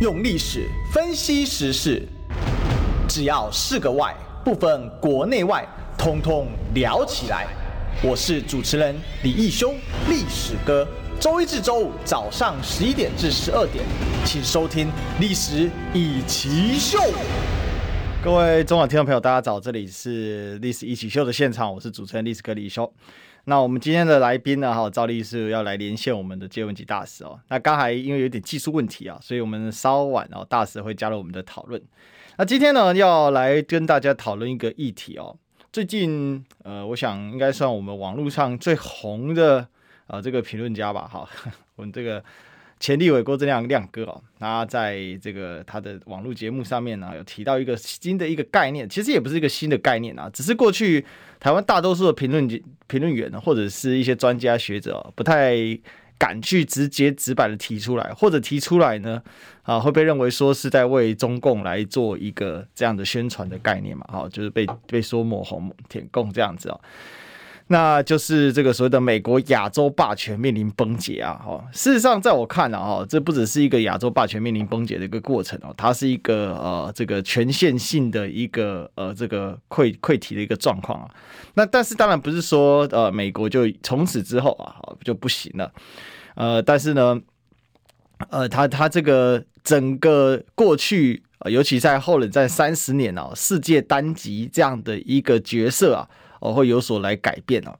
[0.00, 2.02] 用历史分析时事，
[3.06, 5.62] 只要是个“外”，不分国内外，
[5.98, 7.46] 通通聊起来。
[8.02, 9.74] 我是主持人李义修，
[10.08, 10.88] 历史哥。
[11.20, 13.84] 周一至周五早上十一点至十二点，
[14.24, 14.86] 请收听
[15.20, 16.98] 《历史一起秀》。
[18.24, 22.90] 各位中广听众朋友，大家早，这里是《历史一起秀》的现场，我是主持人历史哥李义修。
[23.44, 24.72] 那我们今天的来宾呢？
[24.72, 27.40] 哈，照例是要来连线我们的借问集大使哦。
[27.48, 31.80] 那刚才因为有点技术问题啊，所以我们稍晚哦，大使会加入我们的讨论。
[32.36, 35.36] 那今天呢，要来跟大家讨论一个议题哦。
[35.72, 39.58] 最近呃，我想应该算我们网络上最红的
[40.06, 41.28] 啊、呃、这个评论家吧，哈，
[41.76, 42.22] 我们这个。
[42.80, 51.04] 前立委郭正亮亮哥哦，他在这个他的网络节目上面呢，有提到一个新的一个概念，其实也不是一个新的概念啊，只是过去
[51.38, 52.48] 台湾大多数的评论
[52.86, 55.54] 评论员或者是一些专家学者不太
[56.16, 59.22] 敢去直接直白的提出来，或者提出来呢，
[59.62, 66.80] 啊会被认为说是在为中共来做一个这样的宣传的概念嘛，哈，就是被被说抹红舔共这样子哦。
[67.72, 71.40] 那就是这个所谓的美国亚洲霸权面临崩解啊！
[71.40, 81.08] 哈，事实上，在我看来啊，这不只是一个亚洲霸权面临崩解的一个过程哦，它是一个呃这个全线性的一个呃这个溃溃体的一个状况啊。
[81.54, 85.72] 那但是当然不是说呃美国就从此之后啊就不行了，
[86.34, 87.20] 呃，但是呢，
[88.30, 96.08] 呃，它它这个整个过去，尤其在后冷战三十年啊，世界单极这样的一个角色啊。
[96.40, 97.72] 哦，会有所来改变哦，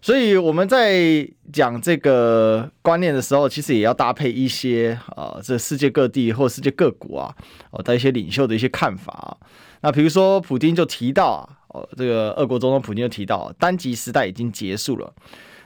[0.00, 7.36] 所以我们在讲这个观念的时候，其实也要搭配一些啊，这世界各地或世界各国啊，
[7.70, 9.36] 哦的一些领袖的一些看法啊。
[9.80, 15.12] 那比如说，普丁就提到啊，哦，这个俄国总统普丁就提到，单极时代已经结束了。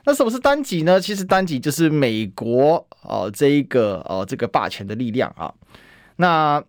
[0.04, 0.98] 那什么是单极呢？
[1.00, 5.52] 其实单极就是美国哦这一个哦这个霸权的力量啊。
[6.16, 6.64] 那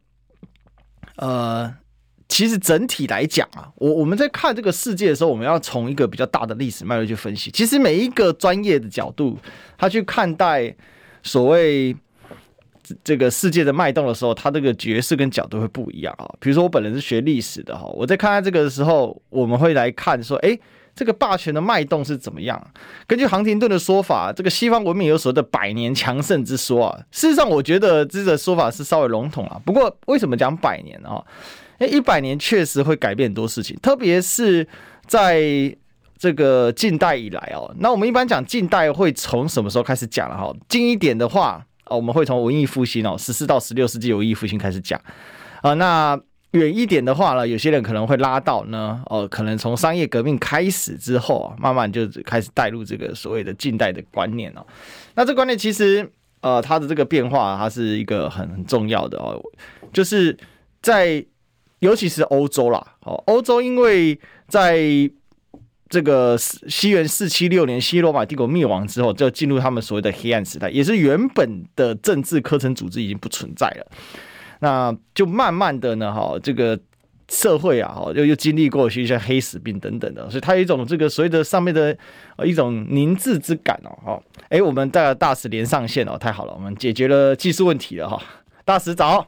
[1.15, 1.73] 呃。
[2.33, 7.51] 其实整体来讲啊，我我们在看这个世界的时候，我们要从一个比较大的历史脉络去分析。
[7.51, 9.37] 其实每一个专业的角度，
[9.77, 10.75] 他去看待
[11.21, 11.95] 所谓
[13.03, 16.27] 这个世界的脉动的时候，他这个角色跟角度会不一样啊。
[16.39, 20.57] 比如说我本人是学历史的哈，我在看待这个的时候，我们会来看说，哎，
[20.95, 22.59] 这个霸权的脉动是怎么样？
[23.05, 26.99] 根据杭廷顿的说法，这个西方文明有所谓的百年强盛之说啊。
[27.11, 29.61] 事实上，我觉得这个说法是稍微笼统啊。
[29.63, 31.23] 不过，为什么讲百年啊？
[31.87, 34.67] 一百年确实会改变很多事情，特别是
[35.07, 35.41] 在
[36.17, 37.69] 这个近代以来哦。
[37.79, 40.53] 那我们一般讲近代会从什么时候开始讲了哈？
[40.69, 44.97] 近一点的话，我们会从文艺复兴哦，十四到十六世纪文艺复兴开始讲
[45.61, 45.73] 啊。
[45.73, 46.17] 那
[46.51, 54.65] 远一点的话呢，有些人可能会拉到呢，哦，可能从商业革命开始之后啊，慢慢就开始带入这个所谓的近代的观念哦。
[55.15, 59.37] 那这观念其实呃，它的这个变化，它是一个很很重要的哦，
[59.91, 60.37] 就是
[60.81, 61.25] 在。
[61.83, 64.17] 尤其是欧洲啦，哦，欧洲因为
[64.47, 64.79] 在
[65.89, 73.91] 这个西元四七六年西罗马帝国灭亡之后，就进入他们所谓的黑暗时代，也是原本的政治科层组织已经不存在了。
[74.59, 76.79] 那就慢慢的呢，哈，这个
[77.27, 81.95] 社会啊，哈又又经历过一些黑死病等等的，所以它有一种这个所谓的上面的
[82.45, 88.21] 一种凝滞之感哦，哈，哎，我们带大使连上线哦，太好了，我们解决了技术问题了哈，
[88.63, 89.27] 大使早，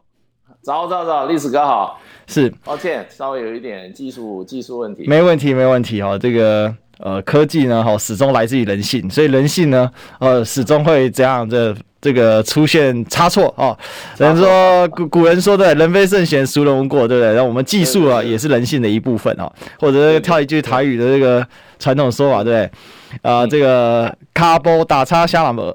[0.66, 2.02] 早早早，历史哥好。
[2.26, 5.06] 是，抱歉，稍微有一点技术技术问题。
[5.08, 6.18] 没问题，没问题哈。
[6.18, 11.72] 这个呃，科技呢，哈，始终来自于人性，所以人性呢，呃，始终会这样这
[12.06, 13.76] 这个出现差错啊。
[14.18, 17.34] 人说古古人说的“人非圣贤，孰能无过”，对不对？
[17.34, 19.52] 然后我们技术啊，也是人性的一部分哦。
[19.80, 21.44] 或者跳一句台语的这个
[21.80, 22.66] 传统说法，对不对？
[23.24, 25.62] 啊、呃，这个卡波打叉瞎了没？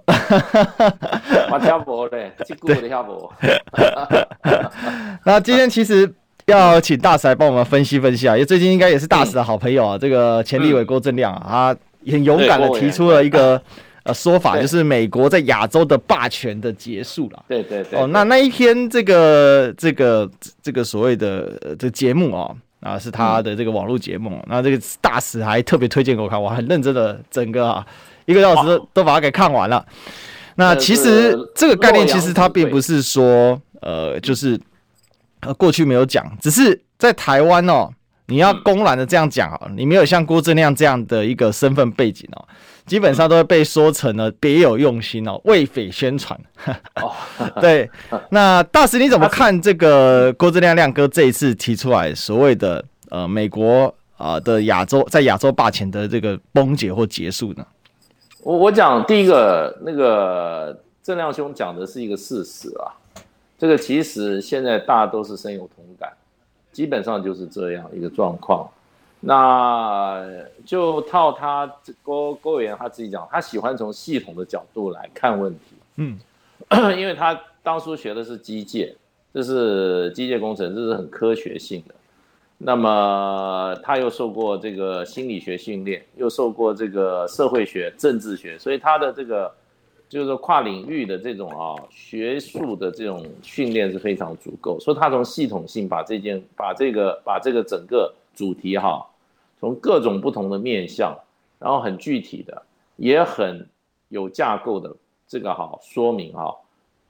[1.50, 3.30] 我听无嘞，这句我听无。
[5.26, 6.14] 那今天其实。
[6.46, 11.72] 要请大使来帮我们分析分析啊，因为最近应该也是大使的好朋友啊，嗯、这个前立委郭正亮啊，
[12.04, 13.60] 他很勇敢的提出了一个
[14.04, 17.44] 呃说法，就是美国在亚洲的霸权的结束了。
[17.48, 17.98] 对对对。
[17.98, 20.30] 哦，那那一天这个这个
[20.62, 27.86] 这个所谓的这个节目啊，啊是他的这个网络节目，那这个大使还特别推荐给我看，我很认真的整个啊
[28.26, 29.84] 一个小时都把它给看完了。
[30.56, 34.60] 那其实这个概念其实它并不是说呃就是。
[35.42, 37.88] 呃，过去没有讲，只是在台湾哦，
[38.30, 42.48] 你要公然的这样讲啊，你没有像郭正亮这样的一个身份背景哦，
[42.86, 46.40] 基本上都会被说成了别有用心哦，为匪宣传。
[46.94, 47.12] 哦，
[47.60, 47.90] 对，
[48.30, 57.66] 那大师你怎么看这个郭正亮亮哥这一次提出来所谓的呃美国啊的亚洲在亚洲霸权的这个崩解或结束呢？
[58.42, 62.96] 我我讲第一个那个正亮兄讲的是一个事实啊。
[63.58, 66.10] 这个其实现在大家都是深有同感，
[66.72, 68.68] 基本上就是这样一个状况。
[69.22, 70.24] 那
[70.64, 71.70] 就套他
[72.02, 75.76] 郭郭委员他自己讲，他喜欢从系统的角度来看问题。
[75.96, 76.18] 嗯，
[76.98, 78.94] 因为他当初学的是机械，
[79.34, 81.94] 这是机械工程，这是很科学性的。
[82.56, 89.52] 那么他又受过这个心理学训练，又受过这个社会学、政治学，所以他的这个
[90.10, 94.78] 就是说跨领域的这种啊学术的这种训练是非常足够。
[94.78, 99.06] 所以他从系统性把这件、把这个、把这个整个主题哈。
[99.60, 101.14] 从各种不同的面向，
[101.58, 102.62] 然后很具体的，
[102.96, 103.68] 也很
[104.08, 104.96] 有架构的
[105.28, 106.56] 这个哈说明哈，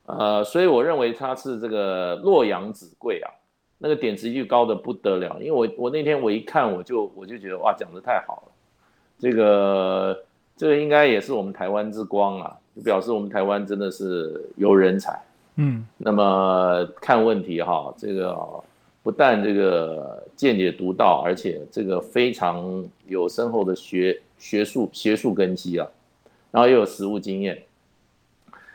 [0.06, 3.31] 呃，所以我认为他是这个洛阳纸贵啊，
[3.79, 5.37] 那个点击率高的不得了。
[5.38, 8.53] 因为我我那天我一看我就我就觉得哇讲的太好了，
[9.17, 10.25] 这个
[10.56, 15.23] 这个应该也是我们台湾之光啊，就表示我们台湾真的是有人才，
[15.56, 18.37] 嗯，那么看问题哈这个。
[19.03, 25.88] 不但这个见解独到，而且这个非常有深厚的学学术学术根基啊，
[26.50, 27.62] 然后又有实务经验。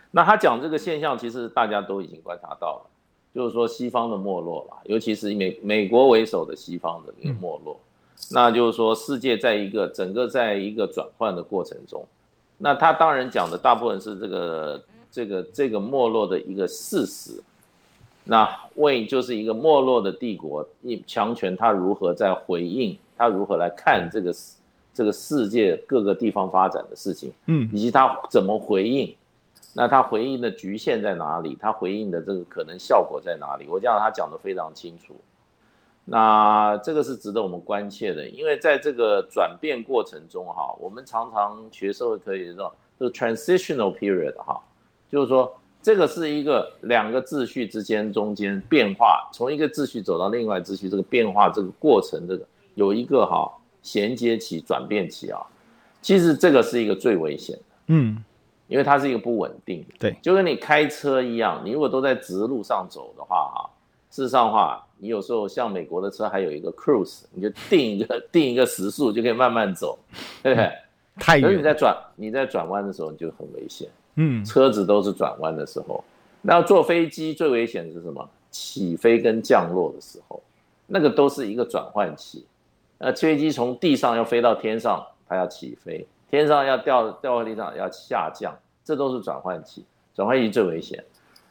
[0.09, 2.89] 那他讲这个现象，其实大家都已经观察到了，
[3.35, 7.79] 就是说西方的没落了，尤其是美美国为首的西方的一个没落，
[8.31, 12.03] 那就是说世界在一个整个在一个转换的过程中，
[12.57, 17.41] 那他当然讲的大部分是这个这个这个没落的一个事实。
[18.23, 22.97] 那魏就是一个没落的帝国，一强权，他如何在回应？
[23.15, 24.33] 他如何来看这个
[24.93, 27.31] 这个世界各个地方发展的事情？
[27.45, 29.15] 嗯，以及他怎么回应？
[29.73, 31.55] 那他回应的局限在哪里？
[31.61, 33.67] 他回应的这个可能效果在哪里？
[33.69, 35.13] 我这样他讲的非常清楚。
[36.05, 44.59] 那这个是值得我们关切的，因为在这个转变过程中，哈，我们常常学社会科学说，就是 transitional period，哈，
[45.11, 45.53] 就是说。
[45.85, 52.43] 这个是一个两个秩序之间中间变化，从一个秩序走到另外秩序，这个变化这个过程，这个
[52.73, 53.47] 有一个哈
[53.83, 55.39] 衔接期、转变期啊。
[56.01, 58.17] 其实这个是一个最危险的，嗯，
[58.67, 63.69] 因为它是一个不稳定的，对，就跟你开车一样，你如果都在直路上走的话，哈，
[64.15, 69.99] 事实上的话，你有时候像美国的车还有一个 cruise，你就定一个 定一个时速就可以慢慢走，
[70.41, 70.71] 对不对？
[71.17, 71.43] 太远。
[71.43, 73.89] 可是你在转你在转弯的时候你就很危险。
[74.15, 76.01] 嗯，车子都是转弯的时候，
[76.41, 78.25] 那坐飞机最危险的是什么？
[78.51, 80.41] 起飞跟降落的时候，
[80.87, 82.45] 那个都是一个转换期。
[82.97, 89.83] 那飞机从地上要飞到天上，它要起飞；天上要掉掉到地上要下降，这都是转换期。
[90.13, 91.03] 转换期最危险。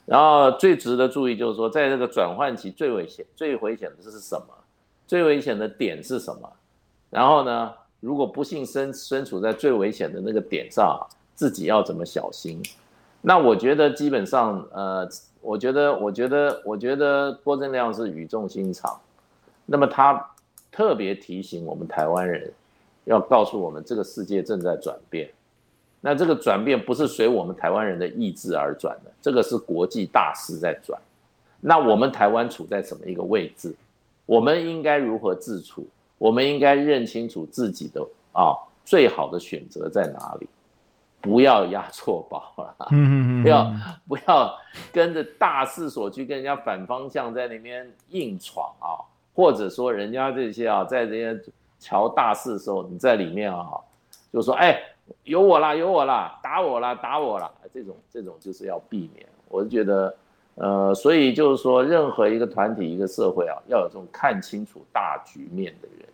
[0.07, 4.47] 然后最值得注意就是说，在这个转换期最危险、最危险的是什么？
[5.07, 6.53] 最危险的点是什么？
[7.11, 11.01] 然后呢，如果不幸身身处在最危险的那个点上。
[11.37, 12.63] 自己要怎么小心？
[13.21, 15.09] 那我觉得基本上，呃，
[15.41, 18.97] 我觉得，我觉得，我觉得郭正亮是语重心长。
[19.67, 20.31] 那么他
[20.71, 22.53] 特别提醒我们台湾人，
[23.03, 25.29] 要告诉我们这个世界正在转变。
[26.07, 31.01] 那这个转变不是随我们台湾人的意志而转的，这个是国际大势在转。
[31.63, 33.75] 那我们台湾处在什么一个位置？
[34.27, 35.87] 我们应该如何自处？
[36.19, 38.53] 我们应该认清楚自己的啊，
[38.85, 40.47] 最好的选择在哪里？
[41.23, 42.77] 不要押错宝了，
[43.43, 43.73] 不要
[44.07, 44.55] 不要
[44.93, 49.01] 跟着大势所趋，跟人家反方向在那边硬闯啊，
[49.35, 51.45] 或者说人家这些啊，在人家
[51.81, 53.73] 瞧大势的时候，你在里面啊，
[54.31, 54.79] 就说哎，
[55.25, 59.27] 有我啦，有我啦，打我啦，打我啦，这种这种就是要避免。
[59.49, 60.15] 我是觉得，
[60.57, 66.09] 呃，所以就是说，任何一个团体、一个社会啊，要有这种看清楚大局面的人，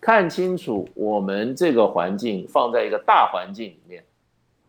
[0.00, 4.02] 看清楚我们这个环境放在一个大环境里面。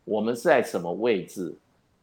[0.04, 1.54] 我们是在什么位置？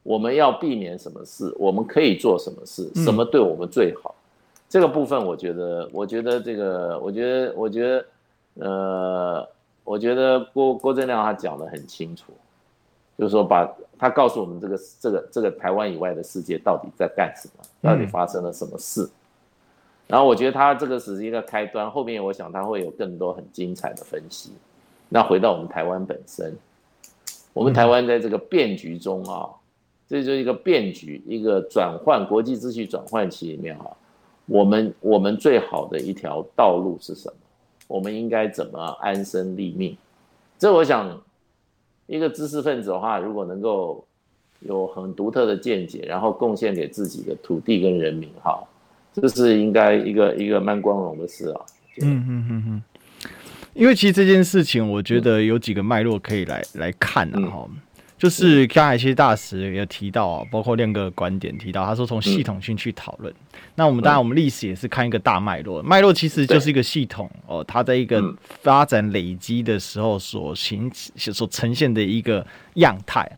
[0.02, 1.54] 我们要避免什么事？
[1.56, 2.90] 我们可以做什么事？
[2.96, 4.12] 什么对我们最好？
[4.18, 4.20] 嗯、
[4.68, 8.04] 这个部分，我觉得，我觉得这个，我觉得，我觉得，
[8.66, 9.48] 呃，
[9.84, 12.32] 我觉得郭郭正亮他讲的很清楚，
[13.18, 19.02] 就是说把他告诉我们这个这个这个台湾以外的世界到底在干什么，到底发生了什么事。
[19.04, 19.10] 嗯、
[20.08, 24.52] 然后我觉得他这个只是一个开端，后面我想他会有更多很精彩的分析。
[25.08, 26.56] 那回到我们台湾本身。
[27.52, 29.46] 我们台湾在这个变局中啊，
[30.08, 33.86] 这就是一个变局，一个转换国际秩序转换期里面啊，
[34.46, 37.34] 我们我们最好的一条道路是什么？
[37.92, 39.94] 我们应该怎么安身立命？
[40.58, 41.20] 这我想，
[42.06, 44.02] 一个知识分子的话，如果能够
[44.60, 48.58] 有很独特的见解，然后贡献给自己的土地跟人民，哈，
[49.12, 51.60] 这是应该一个一个蛮光荣的事啊。
[52.00, 52.82] 嗯嗯嗯嗯。
[53.74, 57.40] 因为其实这件事情，我觉得有几个脉络可以来来看啊。
[57.50, 57.76] 哈、嗯，
[58.22, 63.34] 就是刚才其实大使也提到啊，包括亮哥观点提到，他说从系统性去讨论。
[63.34, 68.22] 嗯、那我们当然我们历史也是看一个大脉络，脉络其实就是一个系统哦，它在一个
[68.60, 73.28] 发展累积的时候所形所呈现的一个样态。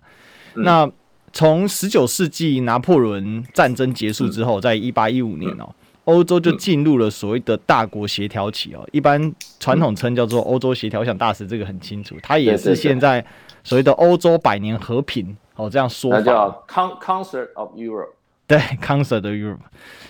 [0.52, 0.90] 嗯、那
[1.32, 5.74] 从十九世纪拿破仑战争结束之后，在一八一五年哦，
[6.04, 11.00] 欧洲就进入了所谓的大国协调期哦，一般传统称叫做欧洲协调。
[11.00, 13.24] 我想大使这个很清楚，它也是现在。
[13.64, 18.12] 所谓的欧洲百年和平，哦，这样说法，那叫 Concert of Europe，
[18.46, 19.58] 对，Concert of Europe，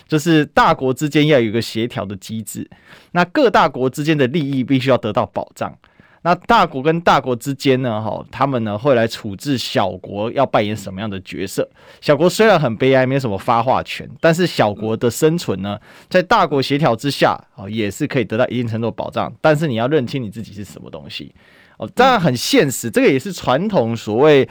[0.07, 2.69] 就是大国之间要有一个协调的机制，
[3.13, 5.75] 那各大国之间的利益必须要得到保障。
[6.21, 11.69] 那大国跟大国之间呢，哈，他们呢会来处置小国要扮演什么样的角色？
[12.01, 19.31] 小国虽然很悲哀，没有什么发话权，但是小国的生存呢，在大国协调之下，哦，也是可以得到一定程度的保障。
[19.39, 21.31] 但是你要认清你自己是什么东西。
[21.77, 24.47] 哦，当然很现实，这个也是传统所谓，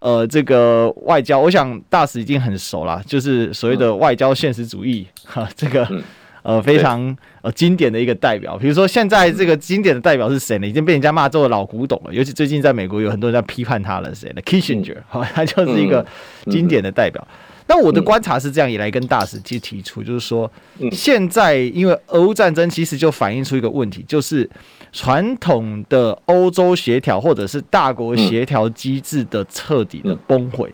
[0.00, 5.88] 呃，这个外交，我想大使已经很熟了，就是所谓的外交现实主义， 哈，这个
[6.42, 8.58] 呃非常呃经典的一个代表。
[8.58, 10.66] 比如说现在这个经典的代表是谁呢？
[10.66, 16.04] 已经被人家骂做老古董了，尤其最近在美国有很多人在批判他了，谁呢？Kissinger，好，他就是一个
[16.50, 17.26] 经典的代表。
[17.68, 20.48] 那我的观察是这样，也来跟大使去提出，就是说，
[20.92, 24.48] 现在因为俄乌战争，其实就反映出一个问题，就是
[24.92, 30.72] 传统的欧洲协调或者是大国协调机制的彻底的崩毁，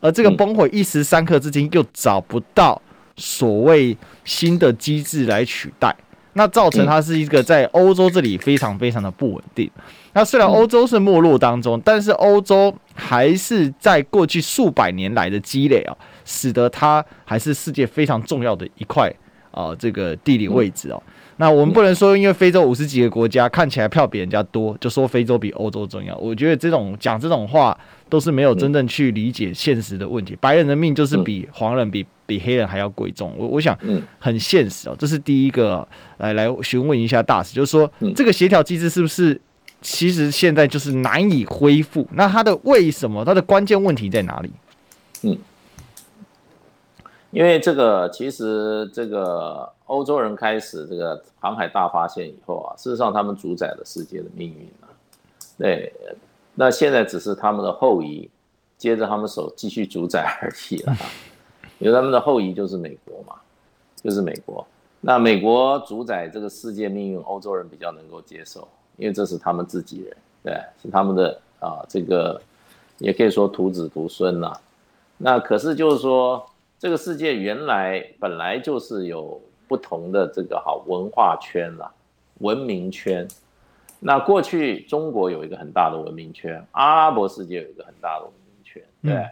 [0.00, 2.82] 而这个崩毁一时三刻之间又找不到
[3.16, 5.94] 所谓新的机制来取代，
[6.32, 9.70] 那造成它是一个在欧洲这里非常非常的不稳定。
[10.12, 15.96] 那虽然欧洲是没落当中，但是欧洲还是在过去数百年来的积累啊。
[16.24, 19.12] 使得它还是世界非常重要的一块
[19.50, 21.02] 啊、呃，这个地理位置哦。
[21.38, 26.16] 那我们不能说，因为非洲五十几个国家看起来票比人家多，就说非洲比欧洲重要。
[26.18, 27.76] 我觉得这种讲这种话
[28.08, 30.36] 都是没有真正去理解现实的问题。
[30.40, 33.34] 白人的命就是比黄人比比黑人还要贵重。
[33.36, 33.76] 我我想
[34.20, 34.96] 很现实哦。
[34.96, 35.86] 这是第一个
[36.18, 39.40] 来来询问一下大使，就是说这个协调机制是不是
[39.80, 42.06] 其实现在就是难以恢复？
[42.12, 43.24] 那它的为什么？
[43.24, 44.50] 它的关键问题在哪里？
[45.22, 45.36] 嗯。
[47.32, 54.88] 因为这个，其实这个欧洲人开始这个航海大发现以后啊，事实上他们主宰了世界的命运了。
[55.56, 55.90] 对，
[56.54, 58.28] 那现在只是他们的后裔
[58.76, 60.94] 接着他们手继续主宰而已了。
[61.78, 63.34] 因为他们的后裔就是美国嘛，
[63.96, 64.64] 就是美国。
[65.00, 72.38] 那美国主宰这个世界命运，欧洲人比较能够接受，因为这是他们自己人，对，是他们的啊，这个
[72.98, 74.52] 也可以说徒子徒孙呐。
[75.16, 76.46] 那可是就是说。
[76.82, 81.88] 这个世界原来本来就是有不同的这个好文化圈啦，
[82.38, 83.24] 文明圈。
[84.00, 89.24] 那过去中国有一个很大的文明圈，阿拉伯世界有一个很大的文明圈，对。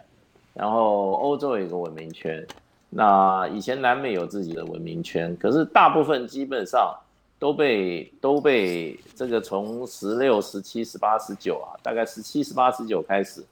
[0.55, 2.47] 然后欧洲有一个文明圈，
[2.89, 6.95] 那以前南美有自己的文明圈，可是大部分基本上
[7.37, 13.45] 都被都被这个从十六、十七、十八、十九啊，大概十七、十八、十九开始。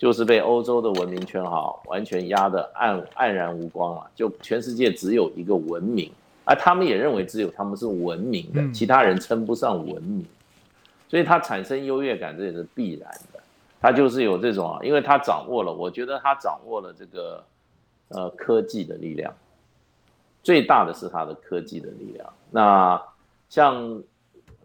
[0.00, 6.10] 就是被欧洲的文明圈哈完全压得黯黯然无光了，就全世界只有一个文明，
[6.42, 10.24] 而他们也认为只有他们是文明的，其他人称不上文明，
[11.06, 13.38] 所以他产生优越感这也是必然的。
[13.78, 17.44] 他就是有这种啊，因为他掌握了，我觉得他掌握了这个
[18.08, 19.30] 呃科技的力量，
[20.42, 22.26] 最大的是他的科技的力量。
[22.50, 22.98] 那
[23.50, 24.02] 像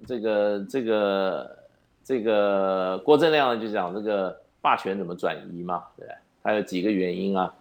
[0.07, 1.57] 这个这个
[2.05, 4.33] 这个郭正亮就讲这个。
[4.65, 5.84] 霸权怎么转移嘛？
[5.95, 6.07] 对，
[6.41, 7.53] 它有几个原因啊。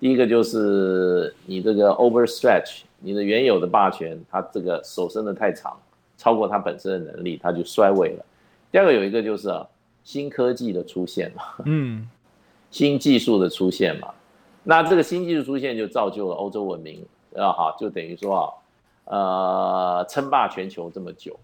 [0.00, 5.78] 第一个就是你这个 overstretch，你的原有的霸权，它这个手伸的太长，
[6.18, 8.24] 超过它本身的能力，它就衰微了。
[8.72, 9.64] 第二个有一个就是啊，
[10.02, 12.08] 新科技的出现嘛，嗯，
[12.72, 14.08] 新技术的出现嘛。
[14.64, 18.34] 那这个新技术出现就造就了欧洲文明啊，哈，就等于说
[19.04, 21.38] 啊，呃，称霸全球这么久。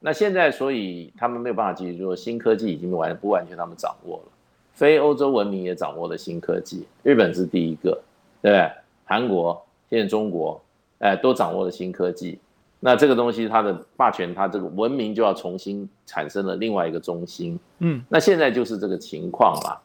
[0.00, 4.32] 那现在，所以他们没有办法继续说新科技已经完不完全他们掌握了，
[4.72, 8.00] 非欧洲文明也掌握了新科技，日本是第一个，
[8.40, 8.70] 对不对？
[9.04, 10.60] 韩国现在中国，
[10.98, 12.38] 哎，都掌握了新科技，
[12.78, 19.82] 那这个东西它的霸权，它这个文明就要重新产生了另外一个中心，嗯，那现在就是这个情况了，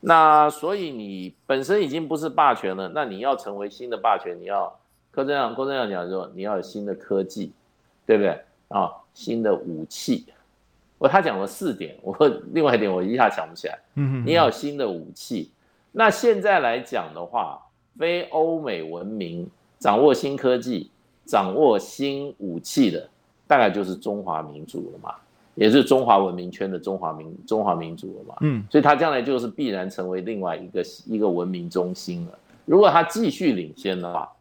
[0.00, 4.76] 那所以你本身已经不是霸权了，那你要成为新的霸权，你要
[5.12, 7.52] 柯震阳，柯震阳讲说你要有新的科技，
[8.04, 8.40] 对不对？
[8.68, 10.26] 啊，新的武器，
[10.98, 12.16] 我他讲了四点，我
[12.52, 13.78] 另外一点我一下想不起来。
[13.96, 15.50] 嗯，你要有新的武器，
[15.90, 17.60] 那现在来讲的话，
[17.98, 20.90] 非欧美文明掌握新科技、
[21.24, 23.08] 掌握新武器的，
[23.46, 25.14] 大概就是中华民族了嘛。
[25.54, 32.38] 也是中华文明圈的中华民中华民族了嘛，嗯，所以它将来就是必然成为另外一个一个文明中心了。
[32.64, 34.32] 如果它继续领先的话，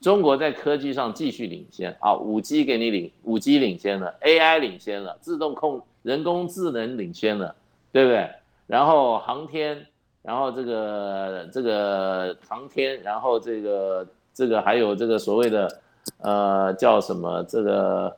[0.00, 7.54] 中国在科技上继续领先啊，五 G 给你领五 G 领先了，AI 领先了，自动控人工智能领先了，
[7.92, 8.28] 对不对？
[8.66, 9.86] 然后航天，
[10.22, 15.80] 然后这个这个航天，然后这个这个还有这个所谓的
[16.18, 18.16] 呃叫什么这个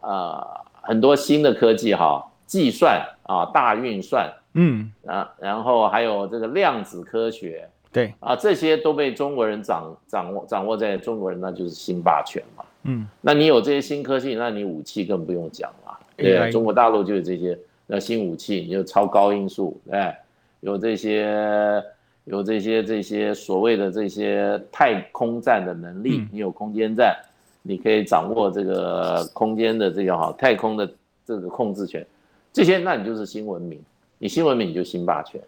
[0.00, 0.66] 呃。
[0.80, 8.14] 很多新的科技哈，计算啊，大运算，嗯，啊，然后还有这个量子科学，对。
[8.20, 20.16] 啊，这些都被中国人掌掌握掌握在中国人，那就是新霸权嘛，嗯，那你有这些新科技，那你武器更不用讲了，对，中国大陆就有这些那新武器，你有超高音速，哎，
[20.60, 21.82] 有这些
[22.24, 27.16] 有这些这些所谓的这些太空战的能力，你有空间站。
[27.60, 30.90] 你可以掌握这个空间的这个哈太空的
[31.26, 32.06] 这个控制权，
[32.50, 33.78] 这些那你就是新文明，
[34.16, 35.38] 你新文明你就新霸权。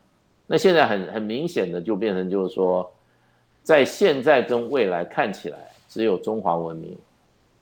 [0.53, 2.91] 那现在很很明显的就变成就是说，
[3.63, 6.99] 在现在跟未来看起来，只有中华文明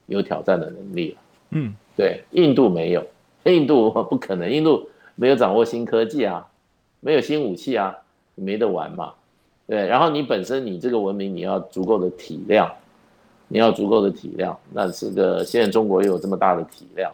[0.06, 1.16] 有挑战的能力了。
[1.50, 3.06] 嗯，对，印度没有，
[3.44, 6.48] 印度不可能，印度没有掌握新科技啊，
[7.00, 7.94] 没有新武器啊，
[8.34, 9.12] 没得玩嘛。
[9.66, 12.72] 对，然后你本身你这个文明你要足够的体量。
[13.50, 17.10] 你要足够的体量，那这个现在中国又有这么大的体量，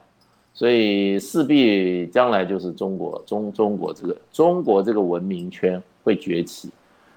[0.56, 6.70] 所以势必将来就是中国中中国这个中国这个文明圈会崛起。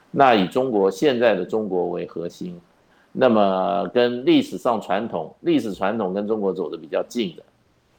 [0.09, 2.59] 那以中国现在的中国为核心，
[3.11, 7.43] 那么跟历史上传统历史传统跟中国走得比较近的，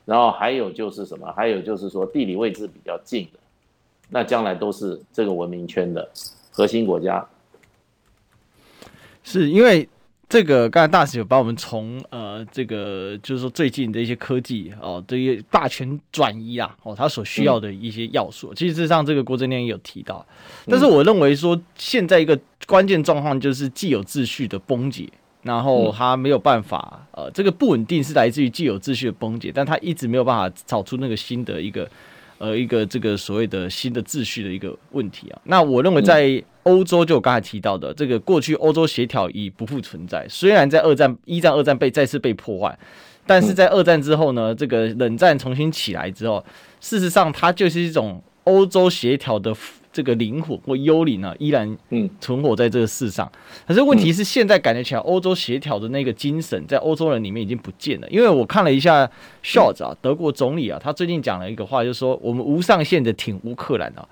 [0.04, 1.30] 然后还有就是什么？
[1.36, 3.38] 还有就是说地理位置比较近的，
[4.10, 6.10] 那将来都是这个文明圈的
[6.50, 7.24] 核心国家。
[9.22, 9.88] 是因为。
[10.28, 20.26] 这个刚才大使有把我们从呃这个就是说最近的一些科技哦，这些霸权转移啊哦，它所需要的一些要素，其实事实上这个郭正亮也有提到，
[20.66, 25.08] 但是我认为说现在一个关键状况就是既有秩序的崩解，
[25.42, 31.88] 然后他没有办法呃这个不稳定是来自于既有秩序的崩解，但它一直没有办法找出那个新的一个。
[32.38, 40.26] 呃，一个这个所谓的新的秩序的一个问题啊，那我认为在欧洲，就我刚才提到的这个过去欧洲协调已不复存在。
[40.28, 42.78] 虽然在二战、一战、二战被再次被破坏，
[43.26, 46.44] 但是在二战之后呢，这个冷战重新起来之后，
[46.80, 49.54] 事实上它就是一种欧洲协调的。
[49.98, 53.28] 这个灵魂或幽灵呢，依然嗯存活在这个世上。
[53.66, 58.08] 可是问题是，现在感觉起来，欧洲协调的那个精神，在欧洲人里面已经不见了。
[58.08, 59.04] 因为我看了一下
[59.42, 64.06] Scholz 啊，德国总理啊，他最近讲了一个话，就是说我们无上限的挺乌克兰啊。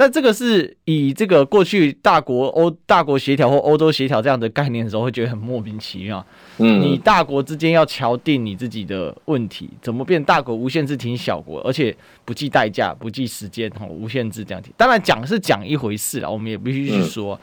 [0.00, 6.24] 但这个是以这个过去大国欧大国协调或欧洲协调这样的概念的时候，会觉得很莫名其妙。
[6.56, 14.72] 嗯，你大国之间要敲定你自己的问题，怎么变大国无限制挺小国，而且不计代价、不计时间，哈，无限制这样挺。
[14.74, 17.38] 当然讲是讲一回事了，我们也必须去说。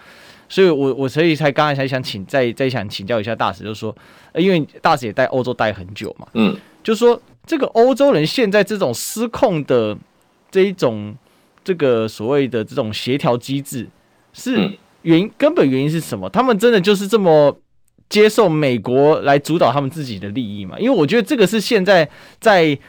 [0.49, 3.95] 所以我我所以才刚才才想请再再想请教一下大使，就是说，
[4.33, 9.95] 因为大使也在欧洲待很久嘛，嗯，就是说这个欧洲人现在这种失控的
[10.49, 11.15] 这一种。
[11.67, 13.85] 这个所谓的这种协调机制
[14.31, 16.29] 是原因，根本原因是什么？
[16.29, 17.59] 他们真的就是这么
[18.07, 20.79] 接受美国来主导他们自己的利益吗？
[20.79, 22.79] 因为我觉得这个是现在在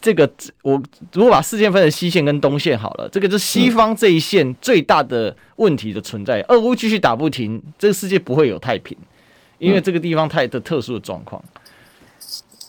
[0.00, 0.30] 这个
[0.62, 0.80] 我
[1.12, 6.40] 如果把世界分成西线跟东线好了，这个是西方这一线最大的问题的存在。
[6.42, 8.96] 俄乌继续打不停，这个世界不会有太平，
[9.58, 11.42] 因为这个地方太的特殊的状况。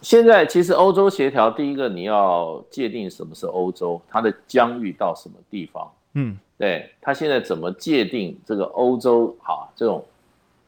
[0.02, 5.92] 现在其实欧洲协调，第一个你要界定什么是欧洲，它的疆域到什么地方？
[6.14, 9.36] 嗯，对，它现在怎么界定这个欧洲？
[9.42, 10.04] 好，这种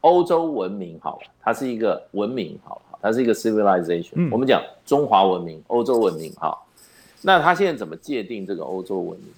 [0.02, 4.10] 欧洲文明好，它是一个文明好，它是一个 civilization。
[4.16, 6.66] 嗯，我们讲中华文明、欧洲文明好，
[7.22, 9.28] 那它现在怎么界定这个欧洲文明？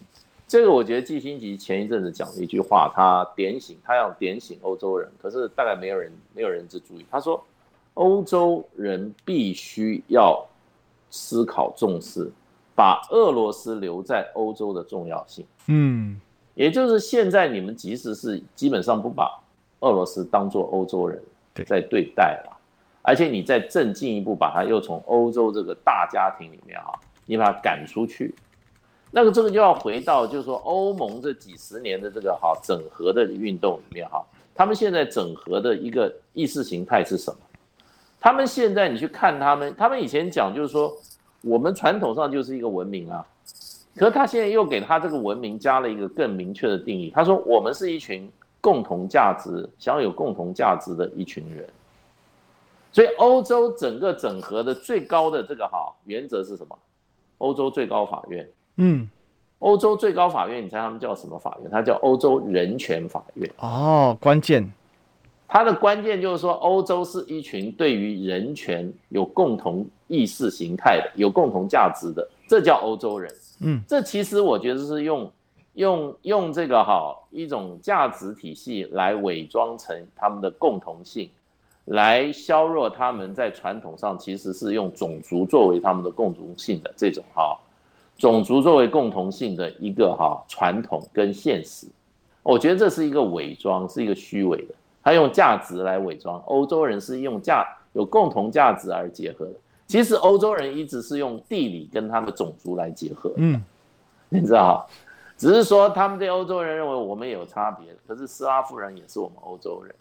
[0.49, 7.41] 这个我觉得季辛吉前一阵子讲了一句话，他点醒，他要点醒欧洲人，可是大概没有人没有人去注意，他说。
[7.95, 10.45] 欧洲人必须要
[11.11, 12.31] 思考重视，
[12.75, 15.47] 把俄罗斯留在欧洲的重要性。
[15.69, 16.21] 嗯，
[16.55, 19.41] 也就是现在你们即使是基本上不把
[19.81, 21.23] 俄罗斯当做欧洲人
[21.67, 22.57] 在对待了，
[23.03, 28.35] 而且你再正进一步把它又从欧洲这个大家庭里面哈，你把它赶出去，
[29.13, 37.39] 那个这个就要回到就是说欧盟这几十年的这个哈整合的运动里面哈，他们现在整合的一个意识形态是什么？
[38.25, 40.91] 他们现在你去看他们，他们以前讲就是说，
[41.43, 43.23] 我们传统上就是一个文明啊，
[43.95, 47.13] 可是他现在又给他这个文明加了一个更明确的定义。
[47.15, 48.27] 他说我们是一群
[48.63, 51.69] 共同价值、享有共同价值的一群人。
[52.93, 56.79] 所以欧洲整个整合的最高的这个哈原则是什么？
[57.37, 58.49] 欧洲最高法院。
[58.77, 59.07] 嗯，
[59.59, 61.71] 欧洲最高法院，你猜他们叫什么法院？
[61.71, 63.51] 它叫欧洲人权法院。
[63.59, 64.73] 哦，关键。
[65.47, 73.33] 它的关键就是说，欧洲是一群对于人权有共同意识形态的、有共同价值的，这叫欧洲人。
[73.61, 75.31] 嗯，这其实我觉得是用
[75.75, 81.31] 用用这个哈一种价值体系来伪装成他们的共同性，
[81.85, 87.57] 来削弱他们在传统上其实是用种族作为他们的共同性的这种哈
[88.19, 91.87] 种族作为共同性的一个哈传统跟现实，
[92.43, 94.75] 我觉得这是一个伪装，是一个虚伪的。
[95.05, 99.53] 他用价值来伪装，欧洲人是用价有共同价值而结合的。
[99.87, 103.31] 其实欧洲人一直是用地理跟他们的种族来结合。
[103.37, 103.63] 嗯，
[104.31, 104.89] 你知道，
[105.37, 109.95] 只是说他们对欧洲人认为我们也有差别，可是斯拉夫人也是我们欧洲人。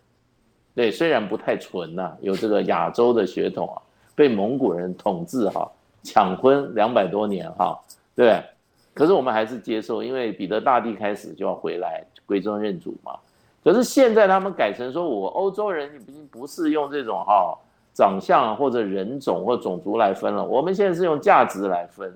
[0.73, 3.81] 对，虽然不太纯呐、啊，有这个亚洲的血统啊，
[4.15, 5.69] 被蒙古人统治哈，
[6.01, 7.77] 抢婚两百多年哈，
[8.15, 8.41] 对，
[8.93, 13.19] 可是我们还是接受，因为彼得大帝开始就要回来归宗认祖嘛。
[13.63, 17.57] 可是现在他们改成说，我欧洲人已经不是用这种哈
[17.93, 22.13] 长相或者人种或种族来分了，我们现在是用价值来分。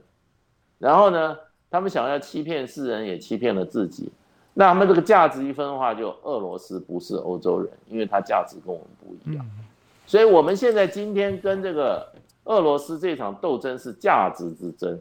[0.78, 1.38] 然后呢，
[1.72, 4.12] 他们想要欺骗世人，也欺骗了自己。
[4.54, 9.46] 那他们这个价值一分的话，就俄罗斯不是欧洲人，因为他价值跟我们不一样。
[10.06, 12.06] 所以我们现在今天跟这个
[12.44, 15.00] 俄罗斯这场斗争是价值之争，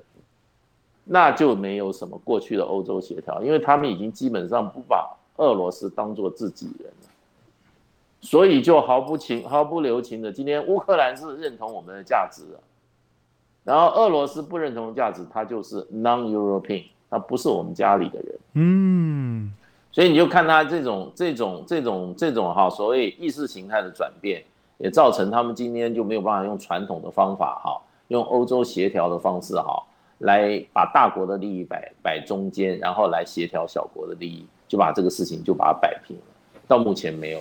[1.03, 5.11] 那就没有什么过去的欧洲协调，因为他们已经基本上不把。
[5.37, 6.91] 俄罗斯当做自己人，
[8.21, 10.33] 所以就毫不情、毫不留情的。
[10.33, 12.61] 今天乌克兰是认同我们的价值的，
[13.65, 18.39] 然后俄罗斯不认同价值，他就是 non-European，他不是我们家里的人。
[18.55, 19.53] 嗯，
[19.93, 24.43] 所以你就看他这种、这种、这种、这种哈，所谓意识形态的转变，
[24.79, 29.83] 也造成他们今天就没有办法用传统的方法哈，用欧洲协调的方式哈，
[30.19, 34.47] 来把大国的利益摆摆中间，然后来协调小国的利益。
[34.69, 36.23] 就把这个事情就把它摆平了，
[36.67, 37.41] 到目前没有。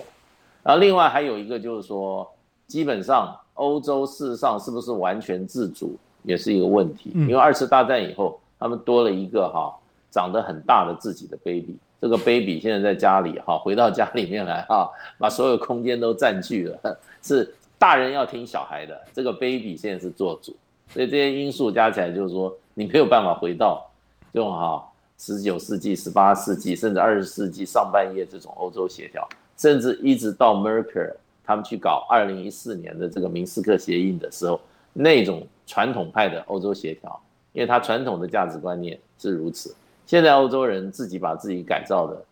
[0.62, 2.28] 然后另外还有一个就是说，
[2.66, 7.10] 基本上欧洲事实上是不是完全自主也是一个问题。
[7.14, 9.74] 因为二次大战以后，他们多了一个哈
[10.10, 20.56] 长得很大的自己的 baby，这个 baby 现在在家里哈，回到家里面来哈，把所有空间都占据了，是大人要听小孩的，这个 baby 现在是做主，
[20.88, 23.88] 所以这些因素加起来就是说，你没有办法回到
[24.32, 24.84] 这种哈。
[25.18, 29.26] 十九世纪、十八世纪，甚至二十世纪上半叶这种欧洲协调，
[29.56, 34.60] 甚至一直到 Merkel 他们去搞二零一四年的这个明斯克协议的时候，
[34.92, 37.20] 那种传统派的欧洲协调，
[37.52, 39.74] 因为他传统的价值观念是如此。
[40.04, 42.22] 现在欧洲人自己把自己改造的，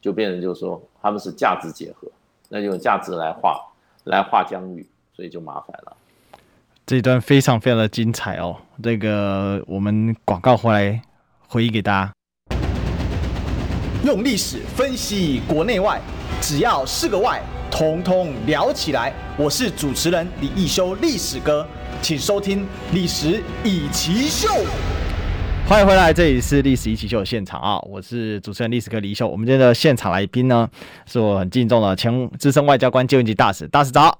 [0.00, 2.08] 就变成就是说他们是价值结合，
[2.48, 3.60] 那就用价值来画
[4.04, 5.96] 来画疆域，所以就麻烦了。
[6.86, 11.00] 这一段非常非常的精彩哦，这个我们广告回来
[11.46, 12.12] 回忆给大家。
[14.04, 16.00] 用历史分析国内外，
[16.40, 19.12] 只要是个“外”，统统聊起来。
[19.36, 21.64] 我是主持人李一修，历史哥，
[22.00, 22.62] 请收听
[22.92, 24.48] 《历史易起 SHOW》。
[25.68, 27.78] 欢迎回来，这里是《历史一起 SHOW》现场啊！
[27.88, 29.28] 我是主持人历史哥李易修。
[29.28, 30.68] 我们今天的现场来宾呢，
[31.06, 34.18] 是我很敬重的前资深外交官介文汲大使，大使早。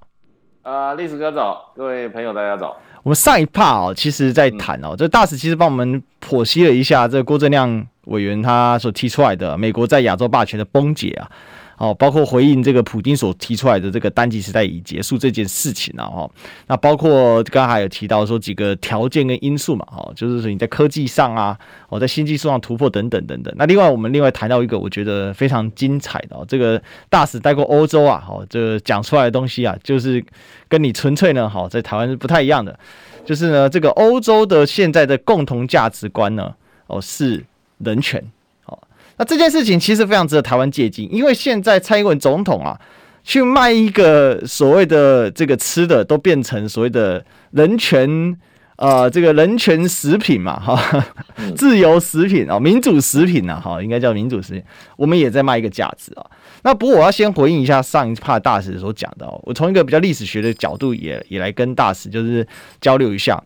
[0.62, 2.77] 啊，历史哥早，各位朋友大家早。
[3.03, 11.31] 我们上一趴哦，其实在谈哦，这大使其实帮我们剖析了一下这个郭正亮委员他所提出来的美国在亚洲霸权的崩解啊，
[11.79, 16.31] 哦，包括回应这个普京所提出来的这个单极时代已结束这件事情啊，哈，
[16.67, 23.55] 那包括刚刚还有提到说几个条件跟因素嘛，哈，就是说你在科技上啊，哦，在新技术上突破等等等等。
[23.57, 30.25] 那另外我们另外谈到一个我觉得非常精彩的哦，这个大使待过欧洲啊，哦，这讲出来的东西啊，就是。
[30.69, 32.79] 跟你纯粹呢，好，在台湾是不太一样的，
[33.27, 36.51] 就是呢，这个欧洲的现在的共同价值观呢，
[36.87, 37.45] 哦，是
[37.85, 38.23] 人权，
[38.66, 38.79] 哦，
[39.16, 42.81] 那这件事情其实非常值得台湾借鉴，因为现在蔡英文总统啊，
[43.23, 48.38] 去卖一个所谓的这个吃的，都变成所谓的人权。
[48.77, 51.07] 呃，这个人权食品嘛，哈，
[51.55, 54.62] 自由食品啊，民主食品呐，哈，应该叫民主食品。
[54.97, 56.27] 我们也在卖一个价值啊。
[56.64, 62.45] 那不过我要先回应一下上一趴大使所讲的哦，我从一个比较历史学的角度也也来跟大使就是
[62.81, 63.40] 交流一下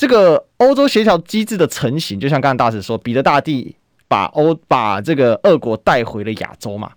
[0.00, 2.18] 这个欧洲协调机制的成型。
[2.18, 3.76] 就像刚才大使说，彼得大帝
[4.08, 6.90] 把欧把这个俄国带回了亚洲嘛，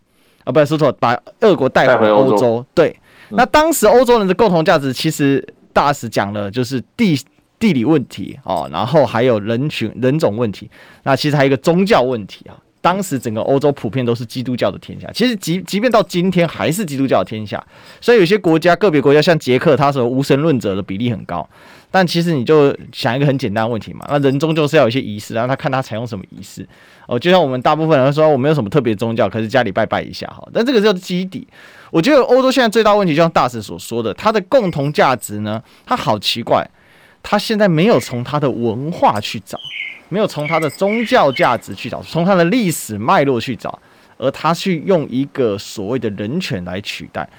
[0.45, 2.65] 啊，不是说错，把俄国带回欧洲。
[2.73, 2.97] 对，
[3.31, 7.19] 那当时欧洲人的共同价值，其实大使讲了，就是地。
[7.59, 10.69] 地理问题哦，然后还有人群人种问题，
[11.03, 12.59] 那其实还有一个宗教问题啊。
[12.81, 17.65] 当时整个欧洲普遍都是基督教的天下，其实即即便到今天还是基督教的天下。
[18.01, 21.47] 所以有些国家个别国家像捷克，它所无神论者的比例很高。
[21.93, 26.67] 但其实你就想一个很简单的问题嘛，那人终究是要有一些仪式，然后他看他采用什么仪式
[27.05, 27.19] 哦。
[27.19, 30.43] 就像我们大部分人说，我没有什么特别宗教，可是家里拜拜一下哈。
[30.51, 31.47] 但这个叫基底。
[31.91, 36.67] 我觉得欧洲现在最大问题，就像大使所说的，它的共同价值呢，它好奇怪，
[37.21, 39.59] 它现在没有从它的文化去找，
[40.09, 43.77] 没有从它的宗教价值去找，从它的历史脉络去找，
[44.17, 47.29] 而它去用一个所谓的人权来取代。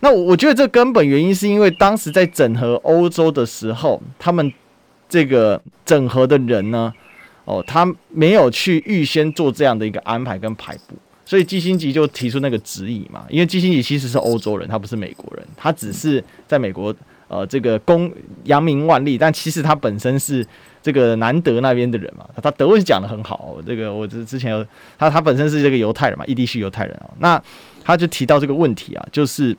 [0.00, 4.52] 那我觉得这根本原因是因为当时在整合欧洲的时候，他们
[5.08, 6.92] 这个整合的人呢，
[7.44, 13.24] 哦，他没有去预先做这样的一个安排跟排布，所以基辛格就提出那个质疑嘛。
[13.28, 16.94] 因为基辛格其实是欧洲人，他不是美国人，他只是在美国
[17.26, 18.08] 呃这个公
[18.44, 20.46] 扬名万利，但其实他本身是
[20.80, 23.56] 这个南德那边的人嘛，他德文讲得很好。
[23.66, 24.64] 这个我之之前有
[24.96, 27.42] 他他本身是这个犹太人嘛，伊地区犹太人啊，那
[27.82, 29.56] 他就提到这个问题啊，就是。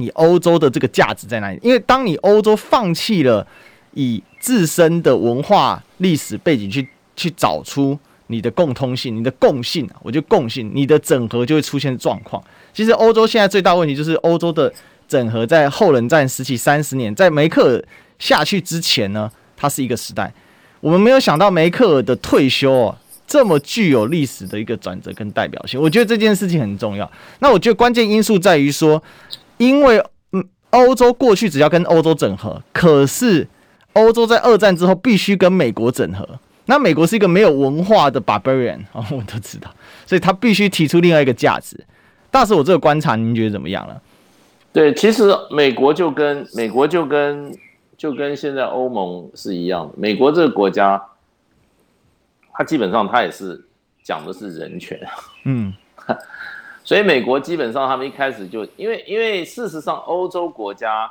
[0.00, 1.60] 你欧洲的这个价值在哪里？
[1.62, 3.46] 因为当你欧洲放弃了
[3.92, 12.42] 以自身的文化历史背景去去找出你的共通性、你的共性，我觉得共性，你的整合就会出现状况。
[12.72, 14.72] 其实欧洲现在最大问题就是欧洲的
[15.06, 17.84] 整合，在后冷战时期三十年，在梅克尔
[18.18, 20.32] 下去之前呢，它是一个时代。
[20.80, 25.78] 我们没有想到梅克尔的退休哦，这么具有历史的一个转折跟代表性。
[25.78, 27.10] 我觉得这件事情很重要。
[27.40, 29.02] 那我觉得关键因素在于说。
[29.60, 33.46] 因为嗯，欧洲过去只要跟欧洲整合，可是
[33.92, 36.26] 欧洲在二战之后必须跟美国整合。
[36.64, 39.70] 那美国是一个没有文化的 barbarian 哦，我都知道，
[40.06, 41.78] 所以他必须提出另外一个价值。
[42.30, 44.00] 大使，我这个观察，您觉得怎么样了？
[44.72, 47.54] 对，其实美国就跟美国就跟
[47.98, 49.92] 就跟现在欧盟是一样的。
[49.98, 51.02] 美国这个国家，
[52.54, 53.62] 它基本上它也是
[54.02, 54.98] 讲的是人权，
[55.44, 55.74] 嗯。
[56.90, 61.08] 所以美国基本上他们一开始就因为因为事实上欧洲国家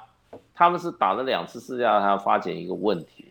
[0.53, 3.23] 他们是打了两次世界大战，他发现一个问题，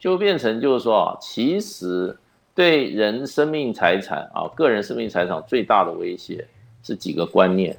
[0.00, 2.18] 就变成就是说啊，其实
[2.56, 6.44] 对人生命财产啊，个人生命财产最大的威胁
[6.82, 7.76] 是几个观念，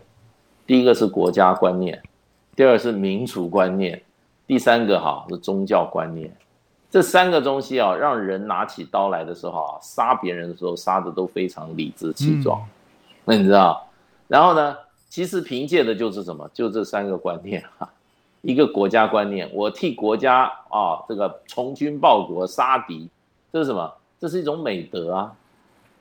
[0.65, 2.01] 第一个是国家观念，
[2.55, 4.01] 第二是民族观念，
[4.47, 6.33] 第三个哈是宗教观念，
[6.89, 12.65] 这三个东西啊，让人拿起刀来的时候啊，杀别人的时候杀的都非常理直气壮，
[13.25, 13.85] 那你知道？
[14.27, 14.77] 然后呢，
[15.09, 16.49] 其实凭借的就是什么？
[16.53, 17.89] 就这三个观念哈，
[18.41, 23.07] 一个国家观念，我替国家啊，这个从军报国杀敌，
[23.51, 23.93] 这是什么？
[24.19, 25.35] 这是一种美德啊。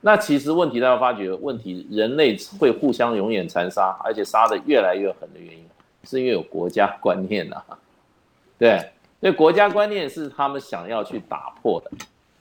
[0.01, 5.65] 那其实问题大家发觉，问题人类会互相永远残杀，而且杀得越来越狠的原因，
[6.03, 7.61] 是因为有国家观念呐。
[8.57, 11.91] 对，对，国家观念是他们想要去打破的。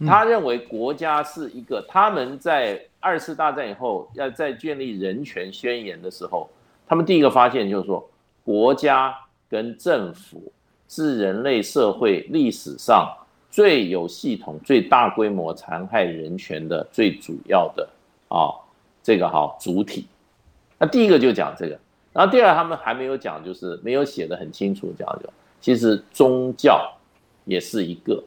[0.07, 6.49] 他认为国家是一个，他们在二次大战以后要在建立人权宣言的时候，
[6.87, 8.09] 他们第一个发现就是说，
[8.45, 9.15] 国家
[9.49, 10.53] 跟政府
[10.89, 13.13] 是人类社会历史上
[13.51, 17.89] 最有系统、最大规模残害人权的最主要的
[18.29, 18.55] 啊，
[19.03, 20.07] 这个好主体。
[20.79, 21.79] 那第一个就讲这个，
[22.13, 25.29] 然后第二他们还没有讲，就是没有写得很清楚讲就，
[25.61, 26.93] 其实宗教
[27.45, 28.23] 也是一个，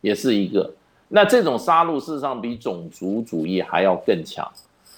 [0.00, 0.70] 也是一个。
[1.14, 4.50] 那这种杀戮事实上比种族主义还要更强，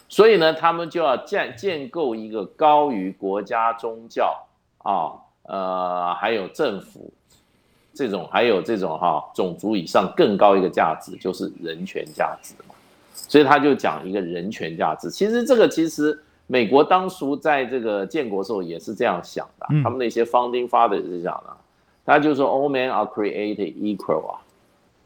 [0.09, 4.41] 所以呢，他们就要建建构一个高于国家、宗教
[4.79, 5.11] 啊，
[5.43, 7.13] 呃，还有政府
[7.93, 12.77] 这种，还有这种哈、种族以上更高一个价值，就是人权价值嘛。
[13.13, 15.11] 所以他就讲一个人权价值。
[15.11, 21.57] 其实这个其实美国当初在这个建国时候也是这样想的，他们那些 founding father 也是这样的，
[22.07, 24.39] 他就说 all men are created equal 啊。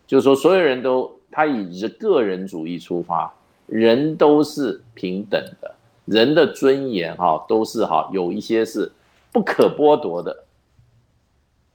[0.09, 3.31] 就是说，所有人都他以个人主义出发，
[3.67, 5.75] 人都是平等的，
[6.07, 8.91] 人的尊严哈都是哈有一些是
[9.31, 10.45] 不可剥夺的。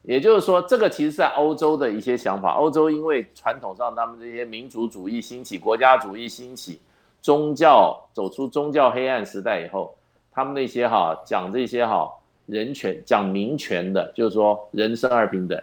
[0.02, 2.54] 也就是说，这个其实在欧洲的一些想法。
[2.56, 6.82] 欧洲因为传统上他们这些民族主义兴起，国家主义兴起，
[7.22, 9.96] 宗教走出宗教黑暗时代以后，
[10.32, 12.12] 他们那些哈讲这些哈
[12.48, 15.62] 人权讲民权的，就是说人生而平等，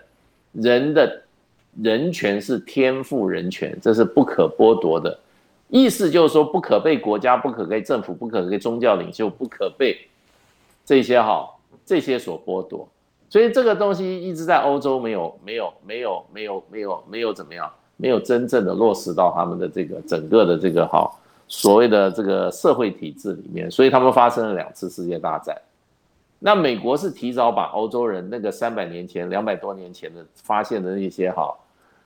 [0.53, 1.25] 人的。
[1.81, 5.19] 人权是天赋人权，这是不可剥夺的，
[5.69, 9.97] 意思就是说，不可被国家、不可被政府、不可被宗教领袖、不可被
[10.85, 11.49] 这些哈
[11.87, 12.87] 这些所剥夺。
[13.29, 21.09] 所以这个东西一直在欧洲没有、没有、没有、没有、没有、没有怎么样，没有真正的落实到他们的这个整个的这个哈
[21.47, 23.71] 所谓的这个社会体制里面。
[23.71, 25.57] 所以他们发生了两次世界大战。
[26.43, 31.55] 那美国是提早把欧洲人那个三百年前、两百多年前的发现的那些哈，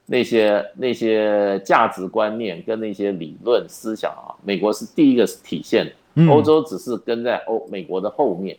[0.07, 5.87] 那些那些价值观念跟那些理论思想啊，美国是第一个是体现，
[6.29, 8.59] 欧洲只是跟在欧美国的后面。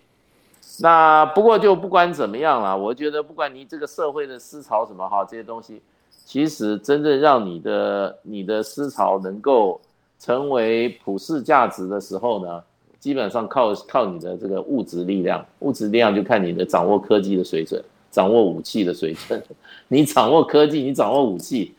[0.79, 5.81] 那不过就不管怎么样啦，我觉得不管你这个社会的思潮什么哈，这些东西，
[6.25, 9.79] 其实真正让你的你的思潮能够
[10.19, 12.63] 成为普世价值的时候呢，
[13.05, 19.39] 基本上靠靠你的这个物质力量，物质力量就看你的掌握科技的水准，掌握武器的水准。
[19.87, 21.75] 你掌握科技，你掌握武器，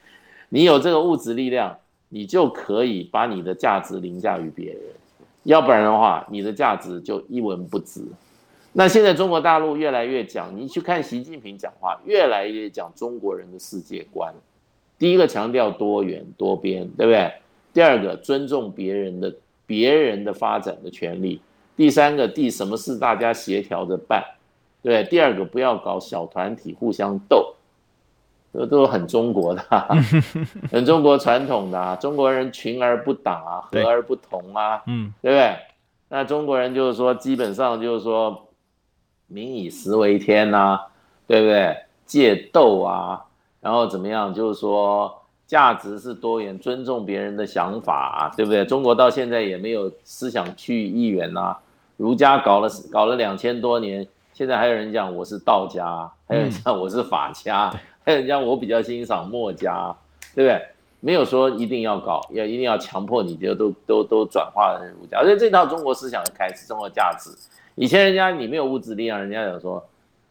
[0.50, 1.76] 你有这个物质力量，
[2.10, 4.80] 你就可以把你的价值凌驾于别人。
[5.42, 8.02] 要不然的话，你的价值就一文不值。
[8.72, 14.32] 那现在中国大陆越来越讲，你去看习近平讲话，越来越讲中国人的世界观。
[14.96, 17.32] 第一个强调多元多边，对不对？
[17.74, 19.34] 第二个尊重别人的
[19.66, 21.40] 别人的发展的权利。
[21.76, 24.24] 第三个，第什么事大家协调着办，
[24.82, 25.10] 对不对？
[25.10, 27.54] 第二个不要搞小团体互相斗，
[28.52, 29.62] 这都很中国的，
[30.72, 31.78] 很中国传统的。
[31.78, 35.56] 啊中国人群而不党啊，和而不同啊，嗯，对不对？
[36.08, 38.42] 那中国人就是说，基本上就是说。
[39.28, 40.86] 民以食为天呐、啊，
[41.26, 41.76] 对不对？
[42.04, 43.24] 戒斗啊，
[43.60, 44.32] 然后怎么样？
[44.32, 45.12] 就是说，
[45.46, 48.64] 价值是多元，尊重别人的想法，对不对？
[48.64, 51.56] 中国到现在也没有思想区域一元呐。
[51.96, 59.94] 儒家搞了搞了两千多年，现在还有人讲我是道家，还有人讲我是法家，嗯、还有人讲我比较欣赏墨家，
[60.34, 60.60] 对不对？
[61.00, 67.30] 没有说一定要搞，要一定要强迫你就都都都转化成儒家，而且这套中国思想的开始，中国价值。
[67.76, 69.82] 以前人家你没有物质力量，人家有说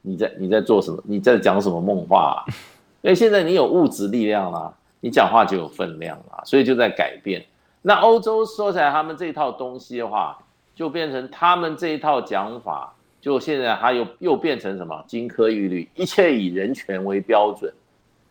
[0.02, 1.02] 你在你在做什么？
[1.06, 2.46] 你在讲什么梦话啊？
[3.02, 4.74] 因为现在你有物质力量了，
[5.06, 7.46] 你讲话就有分量了，所以就在改变。
[7.84, 10.36] 那欧洲说起来，他们这一套东西的话，
[10.74, 12.92] 就变成他们这一套讲法，
[13.22, 15.04] 就现在还有又变成什么？
[15.06, 17.72] 金科玉律，一切以人权为标准。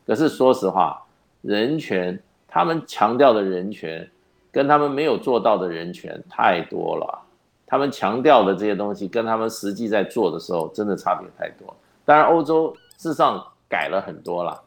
[0.05, 1.01] 可是说实话，
[1.43, 4.11] 人权他们强调的人权，
[4.51, 7.23] 跟他们没有做到的人权太多了。
[7.65, 11.73] 他们强调的这些东西，跟他们实际在做的时候，真的差别太多。
[12.05, 14.61] 当然，欧洲事实上改了很多了，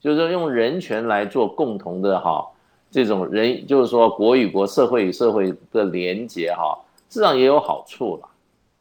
[0.00, 2.46] 就是说用人权来做共同的哈，
[2.90, 8.28] 这种人就是说国与国、社会与社会的连接哈，事实上也有好处了。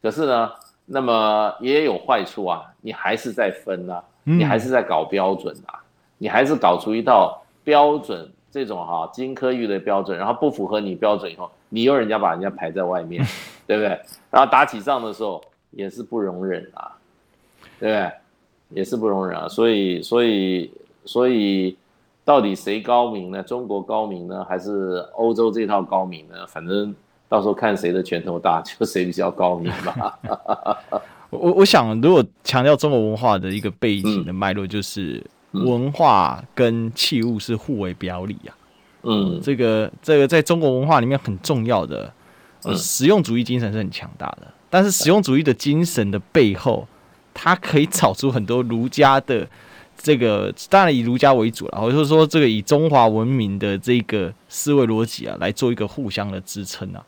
[0.02, 0.52] 可是呢，
[0.86, 5.80] 那么也有坏处啊，你还是在分啊，你还是在搞标准啊，
[6.18, 8.30] 你还是搞出一套标准。
[8.50, 13.24] 这种哈金科玉的标准，然后不符合你标准以后，你又人家把人家排在外面，
[13.68, 13.90] 对不对？
[14.32, 16.92] 然后打起仗的时候也是不容忍啊，
[17.78, 18.12] 对不对？
[18.70, 19.48] 也是不容忍啊。
[19.48, 20.72] 所以，所以，
[21.08, 21.76] 所以，
[22.24, 23.42] 到底谁高明呢？
[23.42, 26.46] 中国高明呢，还是欧洲这套高明呢？
[26.48, 26.94] 反正
[27.28, 30.20] 到时候看谁的拳头大， 就谁比较高明吧。
[31.32, 35.26] 我我想，如果强调中国文化的一个背景的脉络，就是。
[35.54, 38.52] 文化跟器物是互为表里啊，
[39.04, 42.14] 嗯，这个这个在中国文化里面很重要的，
[42.64, 44.48] 呃，实用主义精神是很强大的。
[44.70, 46.86] 但是实用主义的精神的背后，
[47.34, 49.48] 它可以找出很多儒家的
[49.98, 57.04] 这个，当然以儒家为主了，或者说这个以中华文明的这个思维逻辑啊来做一个互相的支撑啊，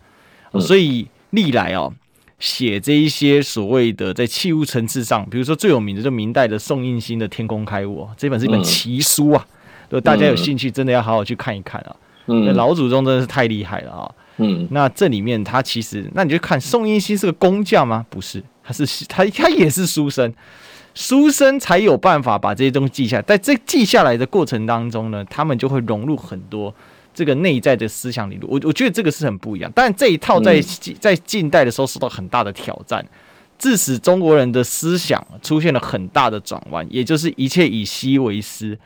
[0.59, 1.93] 所以历来哦。
[2.39, 9.45] 写这一些所谓的在器物层次上，比如说最有名的就明代的宋应星的《天工开物》，这本是一本奇书啊，
[9.89, 11.93] 如果大家有兴趣，真的要好好去看一看啊。
[12.27, 14.09] 嗯，老祖宗真的是太厉害了啊。
[14.37, 18.05] 嗯，那这里面他其实，那你就看宋应星是个工匠吗？
[18.09, 20.31] 不是，他是他他也是书生，
[20.93, 26.73] 书生才有办法把这些东西记下来，在这记下来的过程当中呢，他们就会融入很多。
[27.11, 29.69] 这个内在的思想理论，我我觉得这个是很不一样。
[29.75, 30.61] 但这一套在
[31.01, 33.05] 在近代的时候受到很大的挑战，
[33.57, 38.77] 致使中国人的思想出现了很大的转弯，也就是一切以西为师。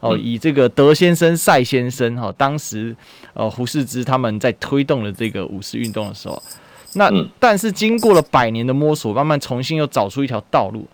[0.00, 2.94] 哦，以这个德先生、赛先生哈，当时
[3.32, 6.42] 呃胡适之他们在推动了这个五四运动的时候，
[6.94, 10.86] 那但是经过了百年的摸索，慢慢重新又找出一条道路，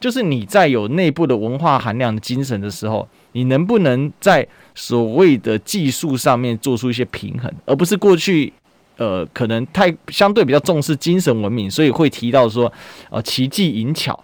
[0.00, 8.52] 就是你在有内部的文化含量的精神的时候，你能不能在所谓的技术上面做出一些平衡，而不是过去，
[8.96, 12.72] 呃，可能太相对比较重视精神文明，所以会提到说，
[13.10, 14.18] 呃，奇技淫巧。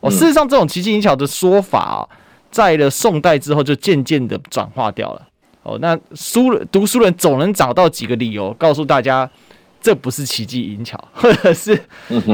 [0.00, 2.08] 哦，事实上，这种奇技淫巧的说法啊，
[2.50, 5.28] 在了宋代之后就渐渐的转化掉了。
[5.62, 9.30] 哦，那书读书人总能找到几个理由告诉大家，
[9.80, 11.74] 这不是奇技淫巧， 或者是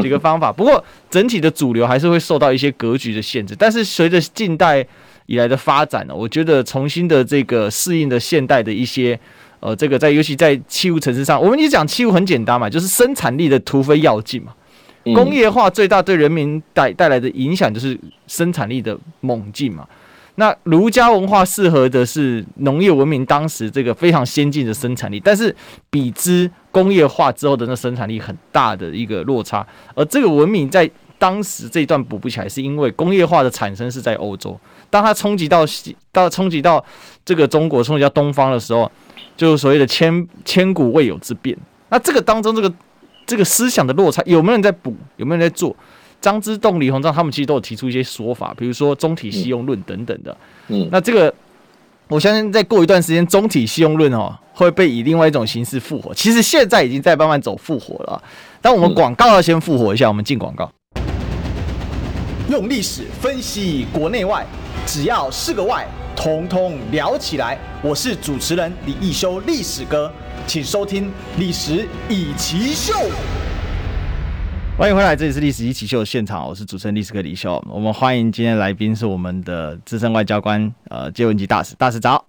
[0.03, 0.53] 几个方法。
[0.53, 3.55] 不过整体的主流还是会受到一些格局的限制。
[3.59, 4.87] 但是随着近代。
[5.29, 9.19] 以来的发展呢，我觉得重新的这个适应的现代的一些，
[9.59, 14.55] 呃，这个在尤其在器物城市上，我们一讲器物很简单嘛，就是生产力的突飞跃进嘛。
[15.17, 19.85] 工业化最大对人民带带来的影响就是生产力的猛进嘛。
[20.37, 25.55] 那儒家文化适合的是农业文明当时这个非常先进的生产力，但是
[25.91, 34.59] 比之工业化之后的那生产力很大的一个落差，而这个文明在当时这一段补不起来，是因为工业化的产生是在欧洲，
[34.91, 35.65] 当它冲击到
[36.13, 36.85] 到冲击到
[37.25, 38.91] 这个中国，冲击到东方的时候，
[39.37, 41.57] 就是所谓的千千古未有之变。
[41.89, 42.71] 那这个当中，这个
[43.25, 44.95] 这个思想的落差，有没有人在补？
[45.17, 45.75] 有没有人在做？
[46.21, 50.37] 张之洞、李鸿章他们其实都有提出一些说法，比如说中体西用论等等的。
[50.69, 51.33] 嗯，那这个
[52.09, 56.13] 我相信再过一段时间，中体西用论哦会被以另外一种形式复活。
[56.15, 58.23] 其实现在已经在慢慢走复活了。
[58.61, 60.71] 但我们广告要先复活一下，我们进广告。
[62.49, 64.47] 用历史分析国内外，
[64.87, 65.87] 只要是个“外”，
[66.17, 67.59] 统统聊起来。
[67.83, 70.11] 我是主持人李一修，历史哥，
[70.47, 71.05] 请收听
[71.39, 72.93] 《历史以奇秀》。
[74.79, 77.65] 欢迎回来，这里是《历史一起秀》现场，我是主持人历史哥李秀。
[77.67, 82.23] 我们欢迎今天来宾是我们的资深外交官，呃，接文吉大使，大使早。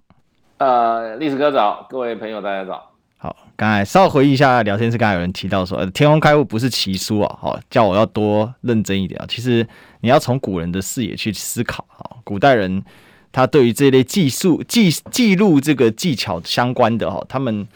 [0.56, 2.90] 呃，历史哥早，各位朋友大家早。
[3.18, 9.26] 好，刚才稍微回忆一下聊天室，刚才有人提到说，天空开物不是奇书啊，好，叫我要多认真一点啊。
[9.28, 9.68] 其实
[10.00, 12.82] 你要从古人的视野去思考啊，古代人
[13.30, 17.68] 他对于这类技术记记录这个技巧相关的哈，他们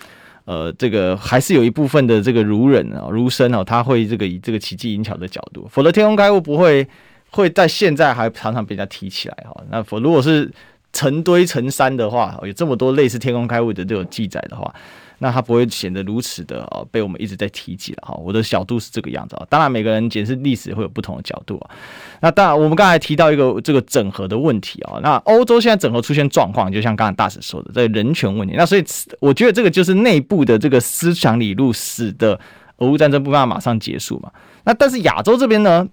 [0.44, 6.86] 呃这个还是有一部分的这个儒人啊儒生啊，他会这个以这个奇技淫巧的角度，否则天工开物不会
[7.30, 9.62] 会在现在还常常被人家提起来哈。
[9.70, 10.50] 那否如果是
[10.92, 14.74] 成堆成山的话，有这么多类似天工开物的这种记载的话。
[15.22, 18.14] 那它不会显得如此的哦，被我们一直在提及了哈。
[18.14, 21.70] 我的角度是这个样子啊，当然每个人解释历史会有不同的角度啊。
[22.20, 24.98] 那当然，我们刚才提到一个这个整合的问题啊。
[25.00, 28.56] 那欧洲现在整合出现状况，就像刚才大使说的，在人权问题。
[28.56, 28.84] 那所以
[29.20, 32.36] 我觉得这个就是内部的这个思想理路，使得
[32.78, 34.28] 俄乌战争不办法马上结束嘛。
[34.64, 35.88] 那但是亚洲这边呢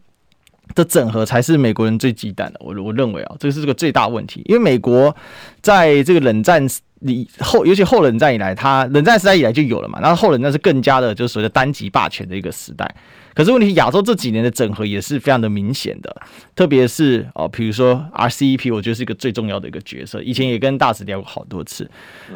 [0.74, 2.56] 的整合才是美国人最忌惮的。
[2.62, 5.16] 我我认为啊，这是这个最大问题，因为美国
[5.62, 6.68] 在这个冷战。
[7.02, 10.00] 你后，尤其后冷战以来，它冷战时代以来就有了嘛。
[10.02, 12.94] 然后后冷战是更加的，就是所谓的单极霸权的一个时代。
[13.34, 16.14] 可是问题是，亚洲这几年的整合也是非常的明显的，
[16.56, 20.22] 特别是哦，比如说 RCEP，我觉得是一个最重要的一个角色。
[20.22, 21.90] 以前也跟大使聊过好多次。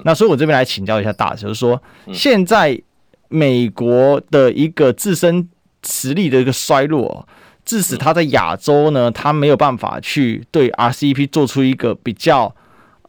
[0.06, 1.82] 那所以我这边来请教一下大使，就是说
[2.14, 2.82] 现在
[3.28, 5.50] 美国的一个自身
[5.86, 7.28] 实力的一个衰落，
[7.66, 12.56] 致使他在亚洲呢，他没有办法去对 RCEP 做出一个比较。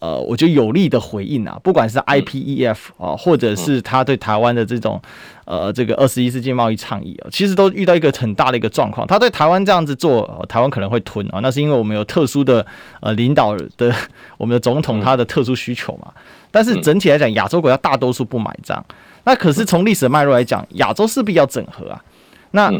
[0.04, 5.00] 呃，我觉得有力的回应啊，不管是 IPEF 啊，或者是他对台湾的这种
[5.46, 9.06] 呃这个二十一世纪贸易倡议啊，其实都遇到一个很大的一个状况。
[9.06, 12.66] 他对台湾这样子做，台湾可能会吞啊，那是因为我们有特殊的
[13.00, 13.90] 呃领导的
[14.36, 16.12] 我们的总统他的特殊需求嘛。
[16.50, 18.84] 但是整体来讲，亚洲国家大多数不买账。
[19.24, 22.04] 那可是从历史的脉络来讲，亚洲势必要整合啊。
[22.50, 22.70] 那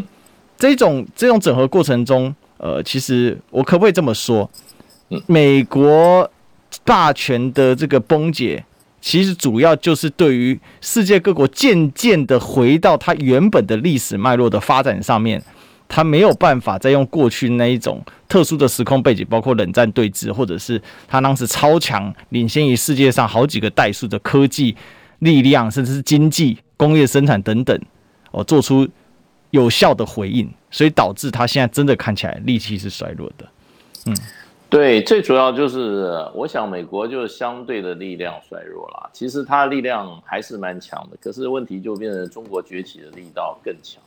[0.59, 4.51] 这种这种整合过程中，呃，其实我可不可以这么说？
[5.25, 6.31] 美国。
[6.85, 8.65] 霸权的这个崩解，
[9.01, 15.43] 其实主要就是对于世界各国渐渐的回到它原本的历史脉络的发展上面，
[15.89, 24.75] 它没有办法再用过去那一种特殊的时空背景，包括冷战对峙，或者是它当时超强领先于世界上好几个代数的科技
[25.19, 27.79] 力量，甚至是经济、工业生产等等，
[28.31, 28.89] 哦，做出
[29.51, 33.47] 有效的回应，所以导致它现在真的看起来力气是衰弱的，
[34.07, 34.17] 嗯。
[34.75, 44.03] 对，最主要就是我想美国就相对的力量衰弱了，其实它力量还是蛮强的，可是问题就变成中国崛起的力道更强，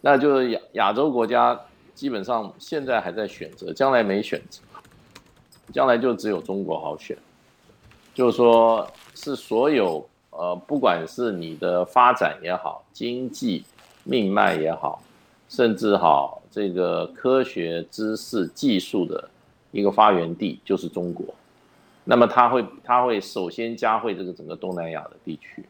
[0.00, 1.60] 那就是亚亚洲国家
[1.94, 4.62] 基本上现在还在选择，将来没选择，
[5.70, 7.14] 将来就只有中国好选，
[8.14, 13.66] 就是说是所有呃，不管是你的发展也好，经济
[14.02, 15.02] 命脉也好，
[15.50, 16.40] 甚至好。
[16.56, 19.28] 这个科学知识技术的
[19.72, 21.26] 一个发源地就是中国，
[22.02, 25.62] 那么它会它会首先加惠这个整个东南亚的地区，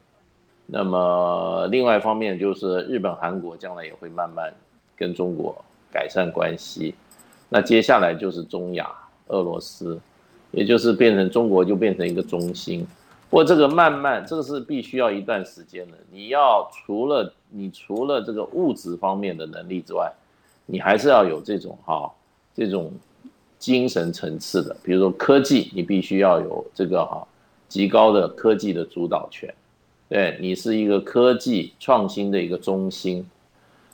[0.65, 4.55] 那么另外一方面就是日本、韩国将来也会慢慢
[4.97, 5.57] 跟中国
[5.91, 6.95] 改善关系，
[7.49, 8.89] 那接下来就是中亚、
[9.27, 9.99] 俄罗斯，
[10.53, 12.87] 也就是变成中国就变成一个中心，
[13.29, 20.13] 不过这个慢慢这个是必须要一段时间的，你要除了你除了这个物质方面的能力之外。
[20.67, 22.13] 你还是要有这种哈，
[22.55, 22.93] 这种
[23.59, 27.27] 精神层次的，比如说科技，你必须要有这个哈
[27.69, 29.53] 极高的科技的主导权，
[30.09, 33.25] 对，你是一个科技创新的一个中心，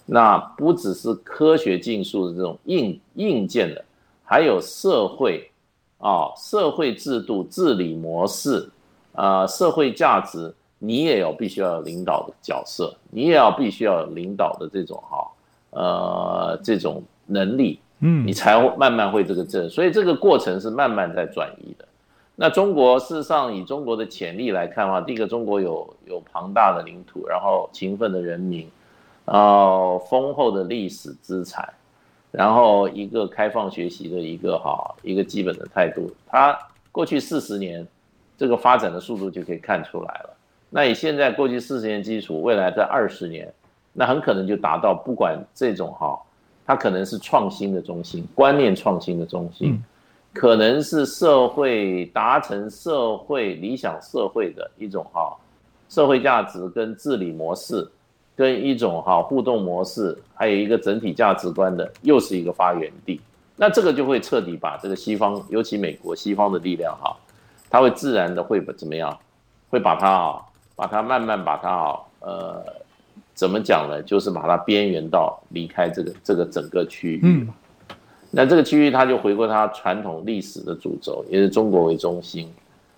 [0.06, 3.84] 那不只是科学技术的这种硬硬件的，
[4.24, 5.50] 还有社会
[5.98, 8.68] 啊，社会制度治理模式
[9.12, 15.30] 啊，社会价值，你也有必须要有领导的角色，你也要必须要有领导的这种哈。
[15.72, 21.84] 呃，这种能力，嗯，你才会慢慢会这个证，所以这个过程是慢慢在转移的。
[22.34, 28.66] 那中国事实上以中国的潜力来看的话，第一个中国有有庞大的领土，然后勤奋的人民，
[29.24, 31.72] 然后丰厚的历史资产，
[32.30, 36.58] 然后一个开放学习的一个哈一个基本的态度，它
[36.90, 37.86] 过去四十年
[38.36, 40.36] 这个发展的速度就可以看出来了。
[40.70, 43.52] 那以现在过去四十年基础，未来在二十年，
[43.92, 46.18] 那很可能就达到不管这种哈，
[46.66, 49.82] 它可能是创新的中心，观念创新的中心，
[50.32, 55.36] 可能是社会达成社会理想社会的一种哈
[55.88, 57.88] 社会价值跟治理模式。
[58.34, 63.20] 跟一种哈互动模式，还有一个整体价值观的，又是一个发源地。
[63.56, 67.14] 那这个就会彻底把这个西方，尤其美国西方的力量哈，
[67.68, 69.16] 它会自然的会怎么样？
[69.68, 70.42] 会把它啊，
[70.74, 72.64] 把它慢慢把它啊，呃，
[73.34, 74.02] 怎么讲呢？
[74.02, 77.20] 就是把它边缘到离开这个这个整个区域。
[77.22, 77.48] 嗯。
[78.30, 82.50] 那这个区域它就回归它传统历史的主轴，也是中国为中心，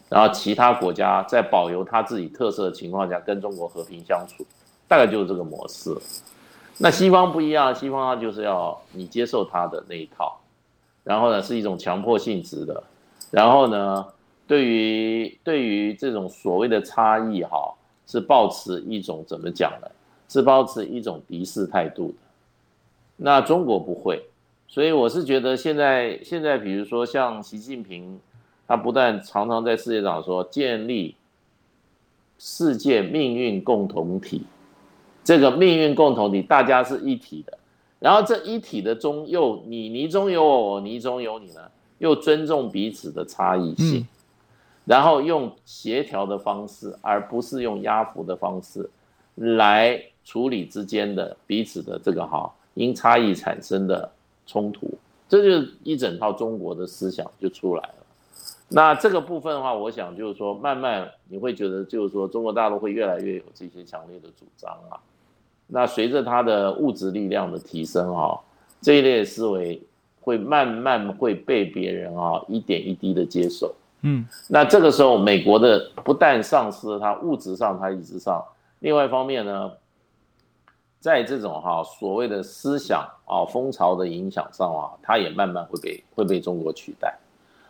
[0.08, 4.46] 然后其他国家在保留它自己特色的情况下，跟中国和平相处。
[4.86, 5.96] 大概就是这个模式，
[6.76, 10.38] 那西方不一样，西方它就是要你接受它的那一套，
[11.02, 12.84] 然后呢是一种强迫性质的，
[13.30, 14.06] 然后呢
[14.46, 17.72] 对于对于这种所谓的差异哈，
[18.06, 19.88] 是抱持一种怎么讲呢？
[20.34, 22.14] 是保持一种敌视态度的。
[23.18, 24.20] 那中国不会，
[24.66, 28.18] 所以我是觉得现在现在比如说像习近平，
[28.66, 31.14] 他不但常常在世界上说建立
[32.36, 34.42] 世界命运共同体。
[35.22, 37.56] 这个命运共同体，大家是一体的，
[38.00, 41.60] 然后这一体的中又你你中有我，我你中有你呢，
[41.98, 44.04] 又尊重彼此的差异性，
[44.84, 48.90] 然后用协调的方式，而不是用压服的方式
[49.36, 54.10] 来处理之间的彼此的这个哈因差异产生的
[54.46, 54.90] 冲突，
[55.28, 57.94] 这就是一整套中国的思想就出来了。
[58.68, 64.98] 那这个部分的话，我想就是说，慢慢你会觉得就是说，中国大陆会越来越有这些强烈的主张啊。
[65.66, 68.38] 那随着它的物质力量的提升啊，
[68.80, 69.80] 这一类思维
[70.20, 73.72] 会慢慢会被别人啊一点一滴的接受。
[74.02, 78.42] 嗯，那这个时候美国的不但丧失了它物质上它意识上，
[78.80, 79.70] 另外一方面呢，
[81.04, 87.14] 在这种哈所谓的思想啊风潮的影响上啊，它也慢慢会被会被中国取代。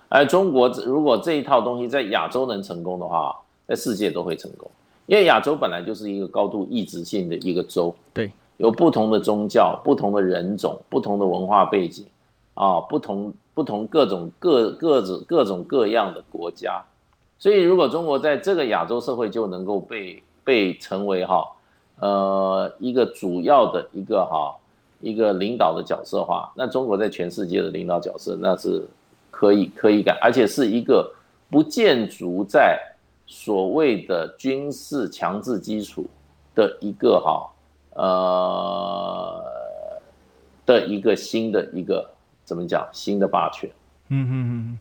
[0.09, 4.71] 而中国如果这一套东西在亚洲能成功的话，在世界都会成功。
[5.07, 12.07] 因为亚洲本来就是一个高度异质性的一个州，对，有不同的宗教、不同的人种、不同的文化背景，
[12.55, 16.81] 啊，不同不同各种各各种各种各样的国家，
[17.37, 21.45] 所以如果中国在这个亚洲社会就能够被被成为哈，
[22.01, 24.57] 呃，一个主要的一个哈
[25.01, 28.87] 一个领导的角色的话，那中国在全世界的领导角色那是
[29.31, 31.13] 可以可以改，而且是一个
[31.51, 32.81] 不建筑在。
[33.27, 36.07] 所谓的军事强制基础
[36.55, 37.51] 的一个哈
[37.95, 39.43] 呃
[40.67, 42.07] 的一个新的一个
[42.45, 43.69] 怎么讲新的霸权？
[44.11, 44.79] 嗯嗯嗯，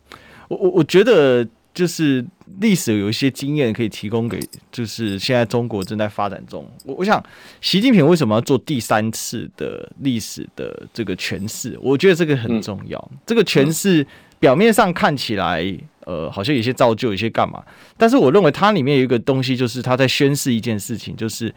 [0.48, 1.44] 我我我觉得
[1.74, 2.24] 就是
[2.60, 4.40] 历史有一些经验可以提供给，
[4.72, 6.66] 就是现在中国正在发展中。
[6.84, 7.22] 我我想
[7.60, 11.78] 习近平为什么要做第三次的历史的这个诠释？
[11.82, 12.98] 我觉得这个很重要。
[13.12, 14.06] 嗯、这个诠释
[14.38, 15.76] 表面上看起来。
[16.06, 17.64] 呃，好像有些造就，有些干嘛？
[17.96, 21.50] 但是我认为它里面有一个东西，就是他在宣示一件事情，就是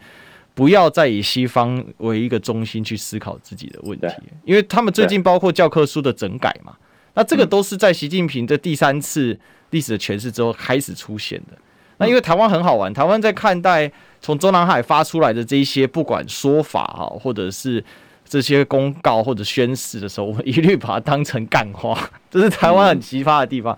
[0.54, 4.08] 不要再以西方为一个中心去思考自己的问题，
[4.46, 6.74] 因为他们最近包括教科书的整改嘛，
[7.12, 9.38] 那这个都是在习近平的第三次
[9.70, 11.56] 历史的诠释之后开始出现的。
[11.98, 13.90] 那因为台湾很好玩，台湾在看待
[14.20, 17.84] 从中南海发出来的这一些不管说法哈，或者是。
[18.30, 21.98] 这些公告或者宣誓的时候，我们一律把它当成干话，
[22.30, 23.74] 这是台湾很奇葩的地方。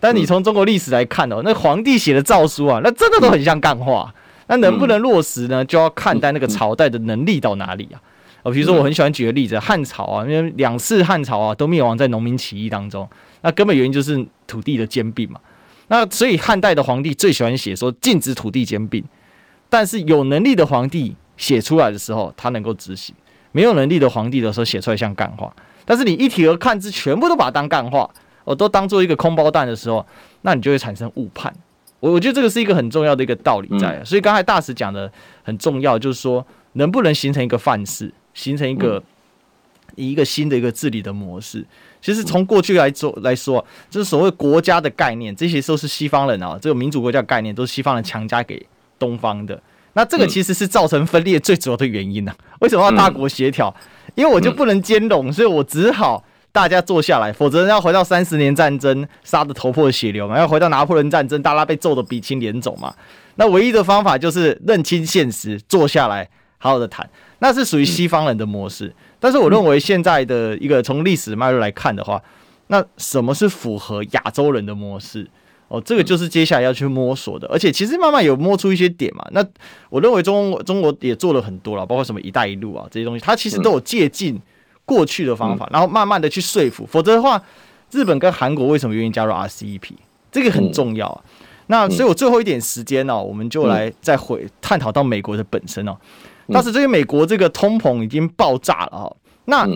[0.00, 4.12] 但你从中国历史来看哦，那皇帝写的诏书啊，那真的都很像干话。
[4.48, 5.64] 那能不能落实呢？
[5.64, 8.02] 就要看待那个朝代的能力到哪里啊。
[8.42, 13.08] 哦，比如说我很喜欢举个例子，汉朝啊，因为两次汉朝啊都灭亡在农民起义当中，
[13.42, 15.40] 那根本原因就是土地的兼并嘛。
[15.88, 19.04] 那所以汉代的皇帝最喜欢写说禁止土地兼并，
[19.68, 23.14] 但是有能力的皇帝写出来的时候，他能够执行。
[23.54, 28.08] 没有能力的皇帝的时候写出来像干话，但是你一体而看之，全部都把它当干话，
[28.44, 30.04] 我都当做一个空包弹的时候，
[30.40, 31.52] 那你就会产生误判。
[32.00, 35.12] 我我觉得这个是一个很重要的一个道理在，所以刚才大使讲的
[35.42, 39.02] 很重要，就是说能不能形成一个范式，形成一个
[39.94, 41.64] 一个新的一个治理的模式。
[42.00, 48.66] 其实从过去来说来说，就是所谓国家的概念，这些都是西方人啊，这个民主国家概念都是西方人强加给
[48.98, 49.60] 东方的。
[49.94, 52.58] 那这个其实是造成分裂最主要的原因呢、啊？
[52.60, 53.72] 为什么要大国协调？
[54.14, 62.92] 因为我就不能兼容，所以我只好大家坐下来，否则要回到三十年战争，杀得头破血流嘛；要回到拿破仑战争，大家被揍得鼻青脸肿嘛。
[63.36, 66.28] 那唯一的方法就是认清现实，坐下来
[66.58, 67.08] 好好的谈。
[67.42, 68.94] 那是属于西方人的模式。
[69.18, 72.22] 但是我认为现在的一个从历史脉络来看的话，
[72.68, 75.28] 那什么是符合亚洲人的模式？
[75.66, 77.48] 哦，这个就是接下来要去摸索的。
[77.48, 79.26] 而且其实慢慢有摸出一些点嘛。
[79.32, 79.44] 那
[79.90, 84.40] 我认为中中国也做了很多了，包括什么“一带一路”啊这些东西，它其实都有借鉴
[84.84, 86.86] 过去的方法，然后慢慢的去说服。
[86.86, 87.42] 否则的话，
[87.90, 89.92] 日本跟韩国为什么愿意加入 RCEP？
[90.30, 91.20] 这个很重要啊。
[91.66, 95.96] 那所以我最后一点时间呢，我们就来再回探讨到美国的本身哦。
[96.52, 99.68] 当时这个美国这个通膨已经爆炸了哈，那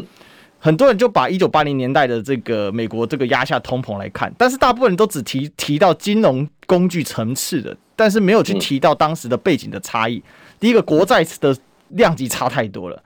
[0.58, 10.20] 很多人就把一九八零年代的这个美国这个压下通膨来看，但是大部分人都只提提到金融工具层次的，但是没有去提到当时的背景的差异。
[10.58, 11.56] 第一个，国债的
[11.90, 12.96] 量级差太多了；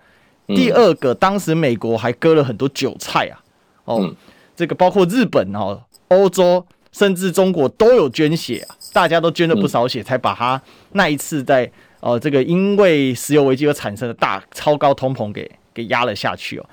[0.46, 3.42] 第二个，当时美国还割了很多韭菜啊，
[3.84, 4.14] 哦，
[4.56, 10.62] 这个包括日本哦、欧洲甚至中国都有捐血啊，大家都捐了不少血，才把它
[10.92, 11.70] 那一次在。
[12.01, 16.66] 哦，这个因为石油危机而产生的大超高通膨给给压了下去哦。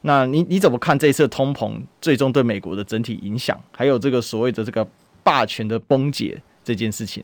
[0.00, 4.86] 那你你怎么看这一次通膨最终对美国的整体影响，还有这个所谓的这个
[5.22, 7.22] 霸权的崩解这件事情？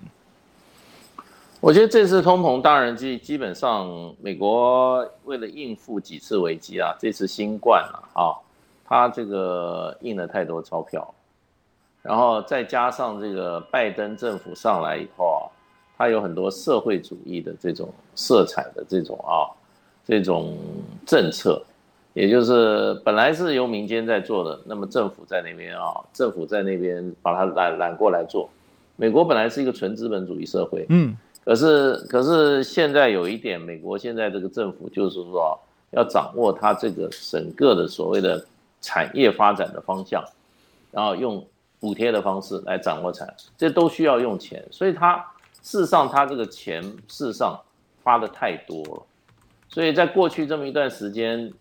[1.60, 7.82] 我觉得这次通膨当然基基本上美国为了应付几次危机啊，这次新冠
[8.14, 8.36] 啊，啊，
[8.84, 11.14] 它这个印了太多钞票，
[12.02, 15.42] 然后再加上这个拜登政府上来以后啊。
[15.98, 19.50] 它有很多社会主义的这种色彩的这种啊，
[20.06, 20.56] 这种
[21.04, 21.60] 政策，
[22.14, 28.48] 也就是本来是由民间在做的，那么政府在那边啊，政府在那边把它揽揽过来做。
[28.94, 35.58] 美国本来是一个纯资本主义社会，嗯，可是可是现在有一点，美国现在这个政府就是说
[35.90, 38.46] 要掌握它这个整个的所谓的
[38.80, 40.24] 产业发展的方向，
[40.92, 41.44] 然后用
[41.80, 45.24] 补贴的方式来掌握产，这都需要用钱，所以它。
[45.68, 47.60] 事实上，他这个钱事实上
[48.02, 49.02] 发的太多了，
[49.68, 51.52] 所以在过去这么一段时间，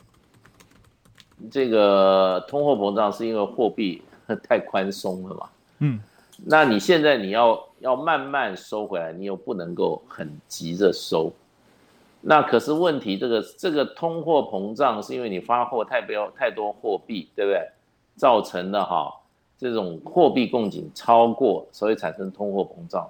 [1.51, 4.01] 这个通货膨胀是因为货币
[4.47, 5.49] 太宽松了嘛？
[5.79, 5.99] 嗯，
[6.45, 11.29] 那你现在你要要慢慢收回来，你又不能够很急着收，
[12.21, 17.59] 那可是问题，这个这个通货膨胀是因为你发货太标太多货币，对不对？
[18.15, 19.13] 造成的哈
[19.57, 23.05] 这种货币供给超过，所以产生通货膨胀。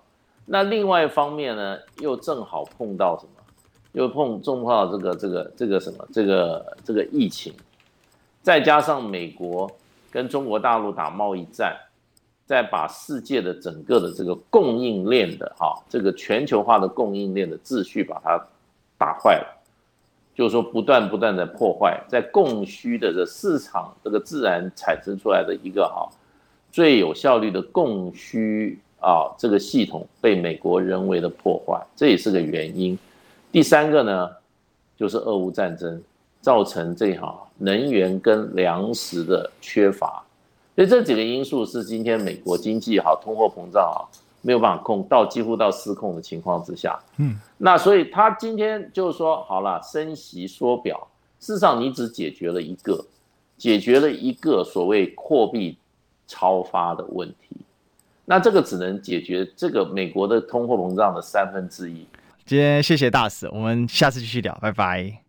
[0.49, 3.31] 那另外一方面呢，又正好碰到什么？
[3.91, 6.07] 又碰碰到这个这个这个什么？
[6.13, 7.53] 这个这个疫情，
[8.41, 9.69] 再加上美国
[10.09, 11.75] 跟中国大陆打贸易战，
[12.45, 18.41] 再把世界的整个的这个供应链的哈，这个全球化的供应链的秩序把它
[18.97, 19.61] 打坏了，
[20.33, 26.07] 就是说不断不断的破坏，在供需的这市场这个自然产生出来的一个哈
[26.71, 28.79] 最有效率的供需。
[28.99, 32.97] 啊，这个系统被美国人为的破坏，这也是个原因。
[33.51, 34.29] 第三个呢，
[34.97, 36.01] 就是俄乌战争
[36.41, 40.23] 造成这哈能源跟粮食的缺乏，
[40.75, 44.01] 所以这几个因素是今天美国经济好通货膨胀啊
[44.41, 46.97] 没有办法控到几乎到失控的情况之下。
[47.17, 51.07] 嗯，那所以他今天就是说好了，升息缩表，
[51.39, 53.03] 事实上你只解决了一个，
[53.57, 55.77] 解决了一个所谓货币
[56.27, 57.57] 超发的问题。
[58.30, 62.05] 那这个只能解决这个美国的通货膨胀的三分之一。
[62.45, 65.26] 今天谢谢大使，我们下次继续聊，拜拜。